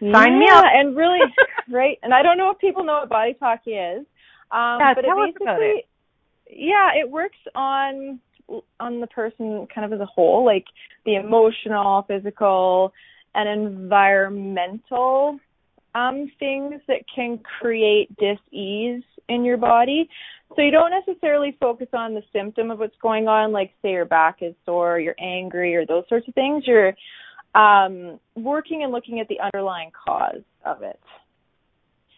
[0.00, 0.64] Sign me up.
[0.72, 1.20] And really,
[1.70, 1.98] right?
[2.02, 4.04] And I don't know if people know what body talk is.
[4.52, 5.84] Um, Yeah, but tell it us about basically,
[6.50, 8.20] yeah, it works on
[8.80, 10.64] on the person kind of as a whole, like
[11.06, 12.92] the emotional, physical,
[13.34, 15.38] and environmental
[15.94, 20.08] um, things that can create dis-ease in your body.
[20.56, 24.04] So you don't necessarily focus on the symptom of what's going on, like say your
[24.04, 26.64] back is sore, you're angry, or those sorts of things.
[26.66, 26.94] You're
[27.54, 30.98] um, working and looking at the underlying cause of it.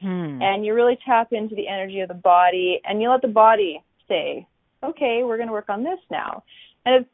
[0.00, 0.40] Hmm.
[0.42, 3.82] And you really tap into the energy of the body, and you let the body
[4.08, 4.46] say,
[4.82, 6.42] "Okay, we're going to work on this now."
[6.84, 7.10] And it's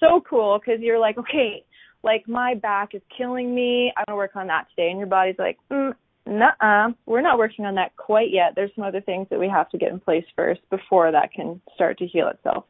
[0.00, 1.64] so cool because you're like, "Okay,
[2.02, 3.92] like my back is killing me.
[3.96, 5.92] I'm going to work on that today." And your body's like, mm,
[6.26, 8.52] nuh-uh, we're not working on that quite yet.
[8.54, 11.60] There's some other things that we have to get in place first before that can
[11.74, 12.64] start to heal itself.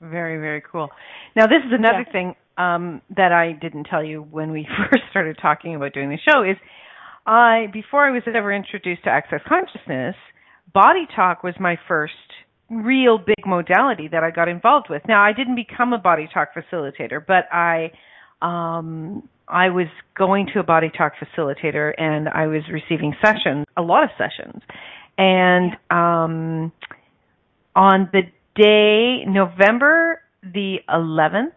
[0.00, 0.88] Very, very cool.
[1.36, 2.12] Now, this is another Yeah.
[2.12, 6.18] thing um, that I didn't tell you when we first started talking about doing the
[6.18, 6.56] show is
[7.26, 10.16] I before I was ever introduced to Access Consciousness,
[10.72, 12.14] Body Talk was my first
[12.70, 15.02] real big modality that I got involved with.
[15.06, 17.90] Now, I didn't become a Body Talk facilitator, but I
[18.42, 23.82] um I was going to a body talk facilitator and I was receiving sessions, a
[23.82, 24.62] lot of sessions.
[25.18, 26.72] And um
[27.74, 28.22] on the
[28.56, 31.52] day November the 11th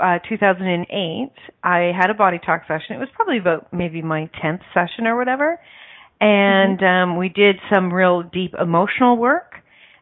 [0.00, 1.30] uh 2008,
[1.64, 2.96] I had a body talk session.
[2.96, 5.58] It was probably about maybe my 10th session or whatever.
[6.20, 9.54] And um we did some real deep emotional work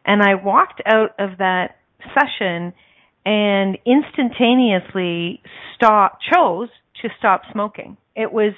[0.05, 1.75] and I walked out of that
[2.13, 2.73] session
[3.27, 5.41] and instantaneously
[5.75, 6.69] stop chose
[7.01, 7.97] to stop smoking.
[8.15, 8.53] It was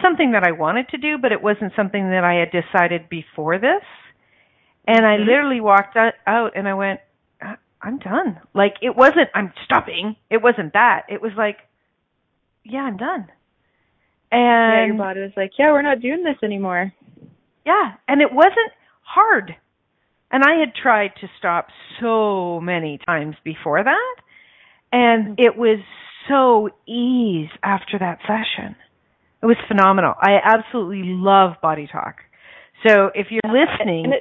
[0.00, 3.58] something that I wanted to do, but it wasn't something that I had decided before
[3.58, 3.82] this.
[4.86, 5.26] And I Mhm.
[5.26, 7.00] literally walked out, and I went,
[7.42, 8.40] "I- I'm done.
[8.54, 10.14] Like it wasn't I'm stopping.
[10.30, 11.06] It wasn't that.
[11.08, 11.58] It was like,
[12.64, 13.26] yeah, I'm done.
[14.30, 16.92] yeah, And your body was like, "Yeah, we're not doing this anymore."
[17.64, 18.72] yeah, and it wasn't
[19.02, 19.56] hard.
[20.30, 21.68] And I had tried to stop
[22.00, 24.14] so many times before that,
[24.92, 25.78] and it was
[26.28, 28.76] so ease after that session.
[29.42, 30.14] It was phenomenal.
[30.20, 32.16] I absolutely love body talk.
[32.86, 34.12] So if you're listening,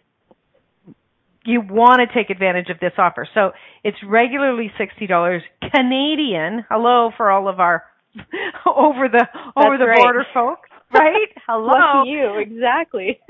[1.46, 3.28] you want to take advantage of this offer.
[3.34, 3.52] So
[3.84, 5.42] it's regularly sixty dollars
[5.74, 6.66] Canadian.
[6.70, 7.84] Hello for all of our
[8.66, 10.00] over the over the right.
[10.00, 11.28] border folks, right?
[11.48, 12.00] Hello.
[12.00, 13.20] lucky you, exactly.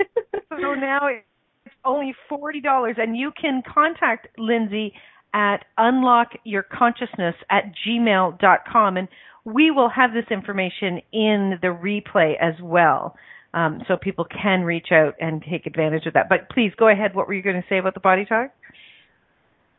[0.50, 1.24] So now it's
[1.88, 4.92] only forty dollars, and you can contact Lindsay
[5.34, 9.08] at unlockyourconsciousness at gmail dot com, and
[9.44, 13.16] we will have this information in the replay as well,
[13.54, 16.28] um, so people can reach out and take advantage of that.
[16.28, 17.14] But please go ahead.
[17.14, 18.50] What were you going to say about the body talk?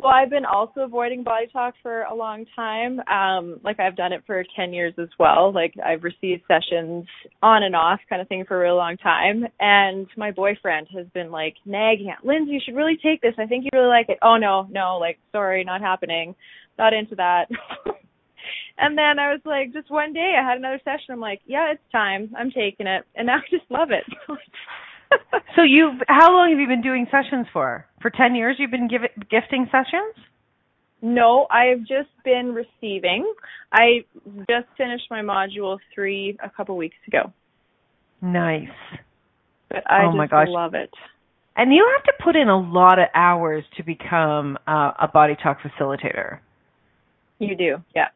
[0.02, 3.02] Well, I've been also avoiding body talk for a long time.
[3.02, 5.52] Um, like I've done it for 10 years as well.
[5.54, 7.06] Like I've received sessions
[7.43, 9.43] on and off kind of thing for a real long time.
[9.60, 13.34] And my boyfriend has been like nagging at Lindsay, you should really take this.
[13.38, 14.20] I think you really like it.
[14.22, 16.34] Oh no, no, like sorry, not happening.
[16.78, 17.50] Not into that.
[18.78, 21.12] and then I was like, just one day I had another session.
[21.12, 22.34] I'm like, yeah, it's time.
[22.38, 23.04] I'm taking it.
[23.16, 24.06] And now I just love it.
[25.55, 27.86] So you, how long have you been doing sessions for?
[28.01, 30.16] For ten years, you've been give, gifting sessions.
[31.01, 33.32] No, I've just been receiving.
[33.72, 34.05] I
[34.49, 37.32] just finished my module three a couple weeks ago,
[38.22, 38.68] Nice.
[39.70, 40.47] but I Oh just my gosh.
[40.49, 40.91] love it.
[41.55, 45.36] And you have to put in a lot of hours to become uh, a body
[45.41, 46.39] talk facilitator.
[47.39, 48.07] You do, yeah.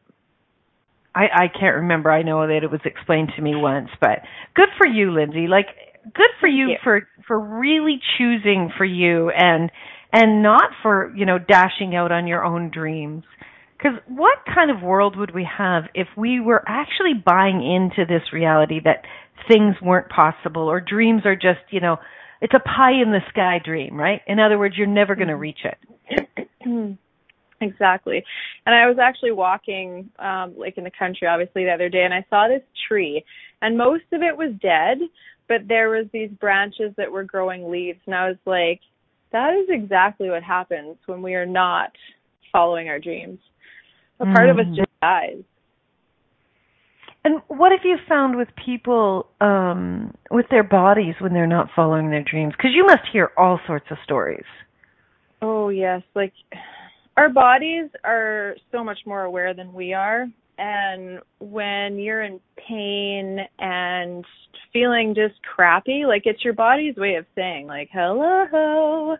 [1.14, 2.10] I, I can't remember.
[2.10, 4.20] I know that it was explained to me once, but
[4.54, 5.46] good for you, Lindsay.
[5.48, 5.66] Like
[6.14, 6.76] good for you, you.
[6.82, 9.70] for for really choosing for you and
[10.12, 13.24] and not for you know dashing out on your own dreams.
[13.76, 18.32] Because what kind of world would we have if we were actually buying into this
[18.32, 19.04] reality that
[19.48, 21.96] things weren't possible or dreams are just you know
[22.40, 24.20] it's a pie in the sky dream, right?
[24.26, 26.48] In other words, you're never going to reach it.
[27.60, 28.22] exactly.
[28.66, 32.14] And I was actually walking um like in the country obviously the other day and
[32.14, 33.24] I saw this tree
[33.64, 34.98] and most of it was dead,
[35.48, 38.80] but there was these branches that were growing leaves and I was like
[39.32, 41.90] that is exactly what happens when we are not
[42.52, 43.40] following our dreams.
[44.20, 44.76] A part of us Mhm.
[44.76, 45.42] just dies.
[47.24, 52.10] And what have you found with people um with their bodies when they're not following
[52.10, 52.52] their dreams?
[52.54, 54.44] Because you must hear all sorts of stories.
[55.40, 56.34] Oh yes, like
[57.16, 60.28] our bodies are so much more aware than we are
[60.58, 64.24] and when you're in pain and
[64.72, 69.16] feeling just crappy, like it's your body's way of saying like hello,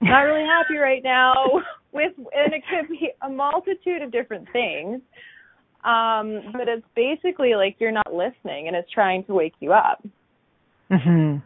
[0.00, 1.34] not really happy right now
[1.92, 5.00] with and it could be a multitude of different things.
[5.84, 10.02] Um but it's basically like you're not listening and it's trying to wake you up.
[10.90, 11.42] Mhm.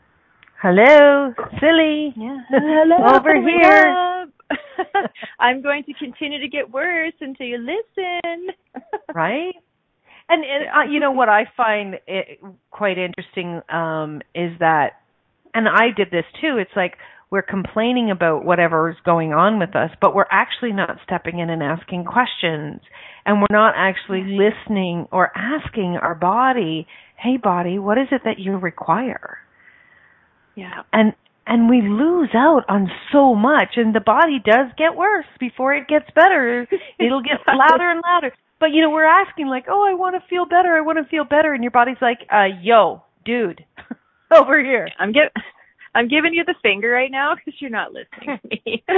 [0.62, 2.14] Hello, silly.
[2.16, 2.38] Yeah.
[2.48, 3.16] Hello.
[3.16, 4.26] Over here.
[5.38, 8.48] I'm going to continue to get worse until you listen.
[9.14, 9.54] right?
[10.28, 12.40] And, and uh, you know what I find it
[12.70, 15.00] quite interesting um, is that,
[15.54, 16.58] and I did this too.
[16.58, 16.94] It's like
[17.30, 21.50] we're complaining about whatever is going on with us, but we're actually not stepping in
[21.50, 22.80] and asking questions,
[23.24, 26.86] and we're not actually listening or asking our body,
[27.16, 29.38] "Hey, body, what is it that you require?"
[30.56, 30.82] Yeah.
[30.92, 31.14] And
[31.46, 35.88] and we lose out on so much and the body does get worse before it
[35.88, 36.66] gets better.
[36.98, 38.32] It'll get louder and louder.
[38.58, 41.04] But you know we're asking like oh i want to feel better i want to
[41.10, 43.64] feel better and your body's like uh yo dude
[44.34, 44.88] over here.
[44.98, 45.30] I'm give
[45.94, 48.84] I'm giving you the finger right now because you're not listening to me.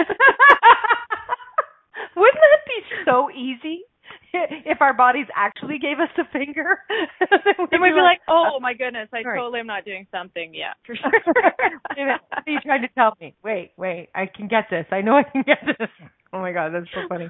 [2.17, 3.85] wouldn't that be so easy
[4.67, 6.79] if our bodies actually gave us a finger
[7.21, 7.29] Then
[7.83, 9.39] we'd be like, oh my goodness, I Sorry.
[9.39, 10.55] totally am not doing something.
[10.55, 11.11] Yeah, for sure.
[11.25, 13.35] what are you trying to tell me?
[13.43, 14.87] Wait, wait, I can get this.
[14.91, 15.89] I know I can get this.
[16.33, 17.29] Oh my god, that's so funny.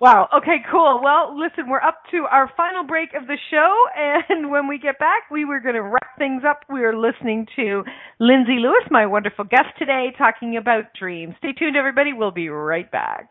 [0.00, 0.28] Wow.
[0.36, 1.00] Okay, cool.
[1.02, 4.98] Well, listen, we're up to our final break of the show, and when we get
[5.00, 6.60] back, we were going to wrap things up.
[6.70, 7.82] We are listening to
[8.20, 11.34] Lindsay Lewis, my wonderful guest today, talking about dreams.
[11.38, 12.12] Stay tuned, everybody.
[12.12, 13.30] We'll be right back.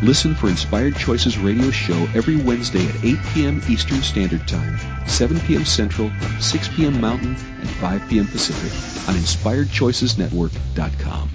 [0.00, 3.60] Listen for Inspired Choices radio show every Wednesday at 8 p.m.
[3.68, 4.78] Eastern Standard Time,
[5.08, 5.64] 7 p.m.
[5.64, 7.00] Central, 6 p.m.
[7.00, 8.28] Mountain, and 5 p.m.
[8.28, 8.70] Pacific
[9.08, 11.30] on InspiredChoicesNetwork.com.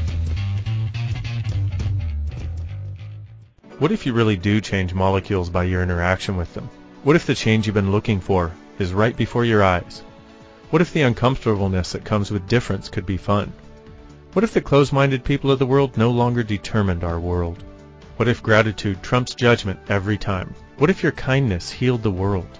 [3.79, 6.69] What if you really do change molecules by your interaction with them?
[7.03, 9.99] What if the change you've been looking for is right before your eyes?
[10.69, 13.51] What if the uncomfortableness that comes with difference could be fun?
[14.31, 17.61] What if the closed-minded people of the world no longer determined our world?
[18.15, 20.53] What if gratitude trumps judgment every time?
[20.77, 22.59] What if your kindness healed the world?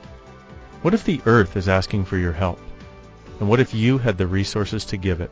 [0.81, 2.59] What if the earth is asking for your help?
[3.39, 5.29] And what if you had the resources to give it?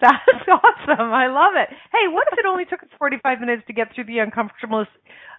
[0.00, 1.12] That's awesome.
[1.12, 1.68] I love it.
[1.90, 4.88] Hey, what if it only took us 45 minutes to get through the uncomfortableness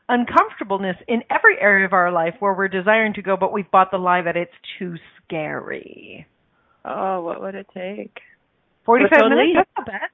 [0.09, 3.91] uncomfortableness in every area of our life where we're desiring to go, but we've bought
[3.91, 6.25] the lie that it's too scary?
[6.83, 8.17] oh, what would it take?
[8.85, 9.29] 45 totally.
[9.29, 9.55] minutes?
[9.55, 10.09] That's not bad.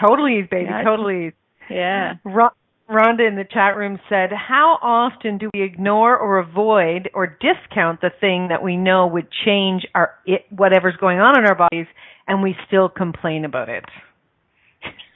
[0.00, 0.68] Totally, baby.
[0.70, 0.82] Yeah.
[0.82, 1.32] Totally.
[1.68, 2.14] Yeah.
[2.24, 2.56] Ro-
[2.88, 8.00] Rhonda in the chat room said, How often do we ignore or avoid or discount
[8.00, 11.86] the thing that we know would change our it, whatever's going on in our bodies
[12.28, 13.84] and we still complain about it?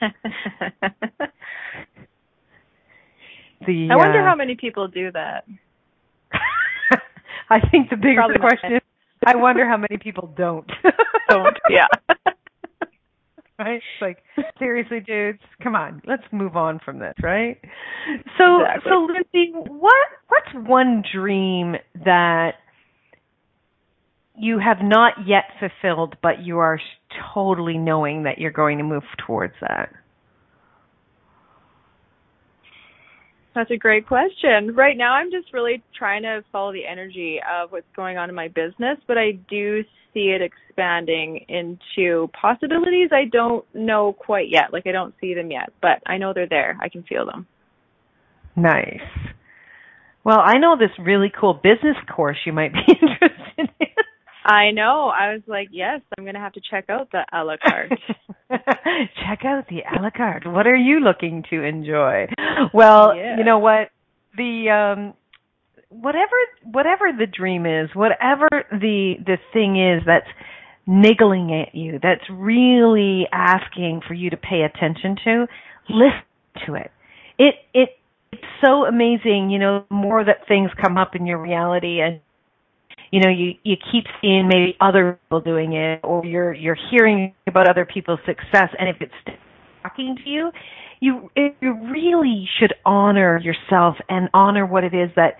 [3.66, 5.44] The I wonder uh, how many people do that.
[7.50, 8.82] I think the bigger Probably question is
[9.26, 10.70] I wonder how many people don't.
[11.28, 11.58] Don't.
[11.68, 11.88] Yeah.
[13.64, 13.76] right?
[13.76, 14.18] It's like
[14.58, 17.58] seriously, dudes, come on, let's move on from this, right?
[18.38, 18.90] So, Exactly.
[18.90, 22.52] so Lindsay, what what's one dream that
[24.36, 26.80] you have not yet fulfilled, but you are
[27.34, 29.92] totally knowing that you're going to move towards that?
[33.58, 34.76] That's a great question.
[34.76, 38.34] Right now, I'm just really trying to follow the energy of what's going on in
[38.36, 39.82] my business, but I do
[40.14, 44.72] see it expanding into possibilities I don't know quite yet.
[44.72, 46.78] Like, I don't see them yet, but I know they're there.
[46.80, 47.48] I can feel them.
[48.54, 49.00] Nice.
[50.22, 53.87] Well, I know this really cool business course you might be interested in.
[54.48, 55.08] I know.
[55.14, 57.92] I was like, yes, I'm going to have to check out the a la carte.
[58.50, 60.46] check out the a la carte.
[60.46, 62.26] What are you looking to enjoy?
[62.72, 63.36] Well, Yeah.
[63.36, 63.90] you know what?
[64.36, 65.14] The um
[65.90, 70.26] whatever whatever the dream is, whatever the the thing is that's
[70.86, 75.46] niggling at you, that's really asking for you to pay attention to,
[75.90, 76.90] listen to it.
[77.38, 77.88] It it
[78.32, 82.20] it's so amazing, you know, the more that things come up in your reality and
[83.10, 87.34] you know, you you keep seeing maybe other people doing it or you're you're hearing
[87.46, 89.38] about other people's success and if it's
[89.82, 90.50] talking to you,
[91.00, 95.34] you you really should honor yourself and honor what it is that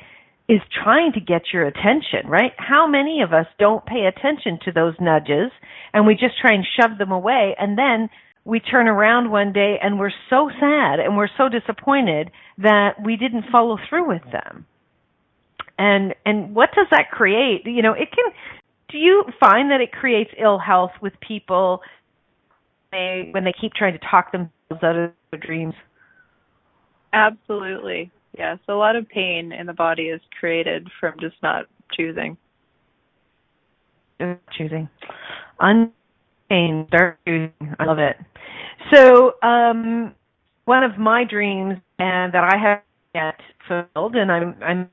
[0.48, 2.52] is trying to get your attention, right?
[2.56, 5.50] How many of us don't pay attention to those nudges
[5.92, 8.08] and we just try and shove them away and then
[8.46, 13.16] we turn around one day and we're so sad and we're so disappointed that we
[13.16, 14.64] didn't follow through with them.
[15.78, 17.62] And and what does that create?
[17.64, 18.32] You know, it can
[18.90, 21.80] do you find that it creates ill health with people
[22.90, 25.74] they when they keep trying to talk themselves out of their dreams?
[27.12, 28.10] Absolutely.
[28.36, 32.36] Yes, a lot of pain in the body is created from just not choosing.
[34.56, 34.88] choosing.
[35.56, 37.52] Start choosing.
[37.78, 38.16] I love it.
[38.92, 40.14] So, um,
[40.64, 42.82] one of my dreams and that I have
[43.14, 44.90] yet fulfilled, and I'm I'm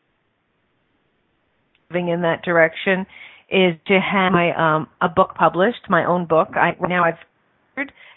[1.96, 3.06] moving in that direction,
[3.50, 6.50] is to have my um a book published, my own book.
[6.56, 7.16] I now I've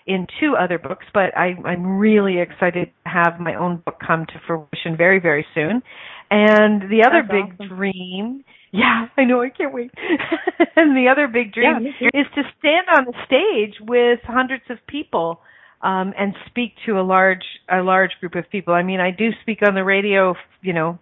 [0.06, 4.24] in two other books, but I, I'm really excited to have my own book come
[4.26, 5.82] to fruition very, very soon.
[6.30, 7.76] And the other That's big awesome.
[7.76, 9.90] dream, yeah, I know, I can't wait.
[10.76, 14.78] and the other big dream Yeah, is to stand on the stage with hundreds of
[14.86, 15.40] people
[15.82, 18.72] um, and speak to a large a large group of people.
[18.72, 20.98] I mean, I do speak on the radio, you know,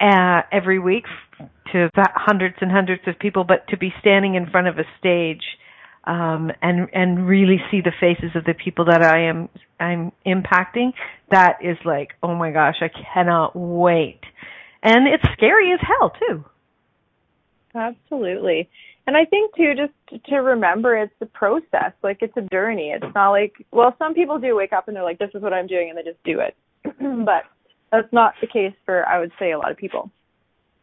[0.00, 1.04] uh, every week
[1.72, 5.42] to hundreds and hundreds of people, but to be standing in front of a stage
[6.04, 9.48] um, and and really see the faces of the people that I am
[9.80, 10.92] I'm impacting,
[11.30, 14.20] that is like, oh my gosh, I cannot wait.
[14.82, 16.44] And it's scary as hell too.
[17.74, 18.68] Absolutely.
[19.06, 21.92] And I think too, just to remember, it's a process.
[22.02, 22.92] Like it's a journey.
[22.94, 25.52] It's not like, well, some people do wake up and they're like, "This is what
[25.52, 26.56] I'm doing," and they just do it.
[27.24, 27.44] but
[27.92, 30.10] that's not the case for, I would say, a lot of people.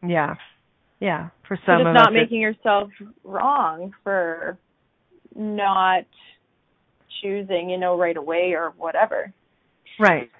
[0.06, 0.34] Yeah,
[1.00, 1.28] yeah.
[1.46, 2.90] For So some just of not making yourself
[3.24, 4.58] wrong for
[5.34, 6.04] not
[7.22, 9.32] choosing, you know, right away or whatever.
[9.98, 10.30] right,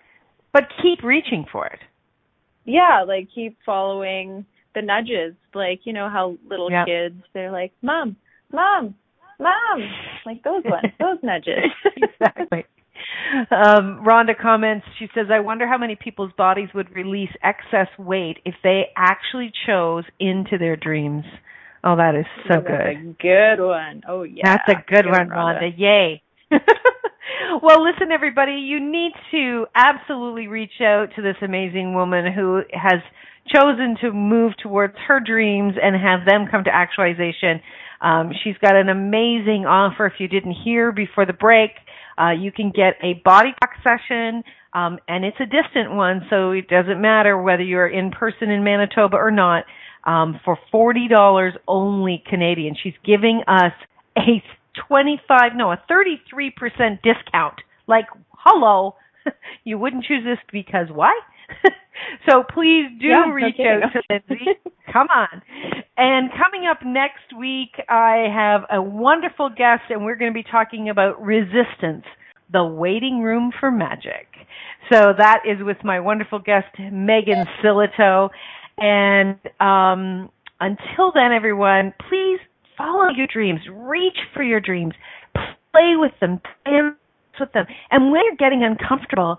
[0.52, 1.78] but keep reaching for it.
[2.64, 4.44] Yeah, like keep following
[4.74, 5.34] the nudges.
[5.54, 6.84] Like, you know how little Yeah.
[6.84, 8.16] kids, they're like, "Mom,
[8.52, 8.94] mom,
[9.38, 9.82] mom,"
[10.26, 11.70] like those ones, those nudges.
[11.96, 12.64] exactly.
[13.50, 18.38] Um, Rhonda comments, she says, I wonder how many people's bodies would release excess weight
[18.44, 21.24] if they actually chose into their dreams.
[21.82, 22.96] Oh, that is so That's good.
[22.96, 24.02] a good one.
[24.08, 24.42] Oh yeah.
[24.56, 25.62] That's a good one, Rhonda.
[25.62, 25.74] Rhonda.
[25.76, 26.22] Yay.
[27.62, 33.00] well, listen, everybody, you need to absolutely reach out to this amazing woman who has
[33.54, 37.60] chosen to move towards her dreams and have them come to actualization.
[38.00, 40.06] Um, she's got an amazing offer.
[40.06, 41.70] If you didn't hear before the break,
[42.18, 44.42] uh, you can get a body talk session,
[44.72, 48.64] um, and it's a distant one, so it doesn't matter whether you're in person in
[48.64, 49.64] Manitoba or not.
[50.04, 53.72] Um, for forty dollars only Canadian, she's giving us
[54.18, 54.42] a
[54.86, 57.54] twenty-five, no, a thirty-three percent discount.
[57.86, 58.96] Like, hello,
[59.64, 61.12] you wouldn't choose this because why?
[62.28, 64.46] so please do Yeah, reach out to Lindsay.
[64.92, 65.42] Come on.
[65.96, 70.44] And coming up next week, I have a wonderful guest, and we're going to be
[70.48, 72.04] talking about resistance,
[72.52, 74.28] the waiting room for magic.
[74.92, 78.30] So that is with my wonderful guest, Megan Silito.
[78.76, 80.30] And um,
[80.60, 82.40] until then, everyone, please
[82.76, 84.94] follow your dreams, reach for your dreams,
[85.34, 86.96] play with them, dance
[87.38, 87.66] with them.
[87.90, 89.38] And when you're getting uncomfortable,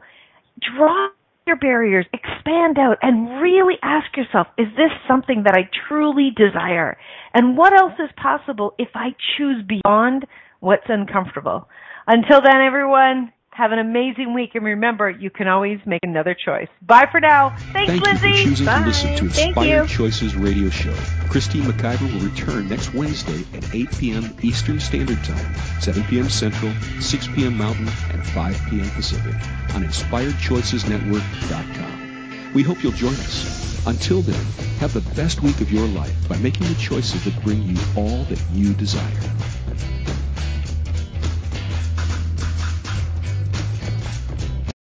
[0.76, 1.10] draw
[1.46, 6.98] your barriers, expand out, and really ask yourself, is this something that I truly desire?
[7.34, 10.26] And what else is possible if I choose beyond
[10.60, 11.68] what's uncomfortable?
[12.08, 14.53] Until then, everyone, have an amazing week.
[14.53, 16.68] And remember, you can always make another choice.
[16.82, 17.56] Bye for now.
[17.72, 18.82] Thanks, Thank you for choosing Bye.
[18.82, 19.88] to listen to Inspired.
[19.88, 20.93] Choices Radio Show.
[21.30, 24.36] Christine McIver will return next Wednesday at 8 p.m.
[24.41, 26.28] Eastern Standard Time, 7 p.m.
[26.30, 27.58] Central, 6 p.m.
[27.58, 28.89] Mountain, and 5 p.m.
[28.89, 29.34] Pacific
[29.74, 32.51] on InspiredChoicesNetwork.com.
[32.53, 33.64] We hope you'll join us.
[33.88, 34.45] Until then,
[34.80, 38.24] have the best week of your life by making the choices that bring you all
[38.26, 39.01] that you desire.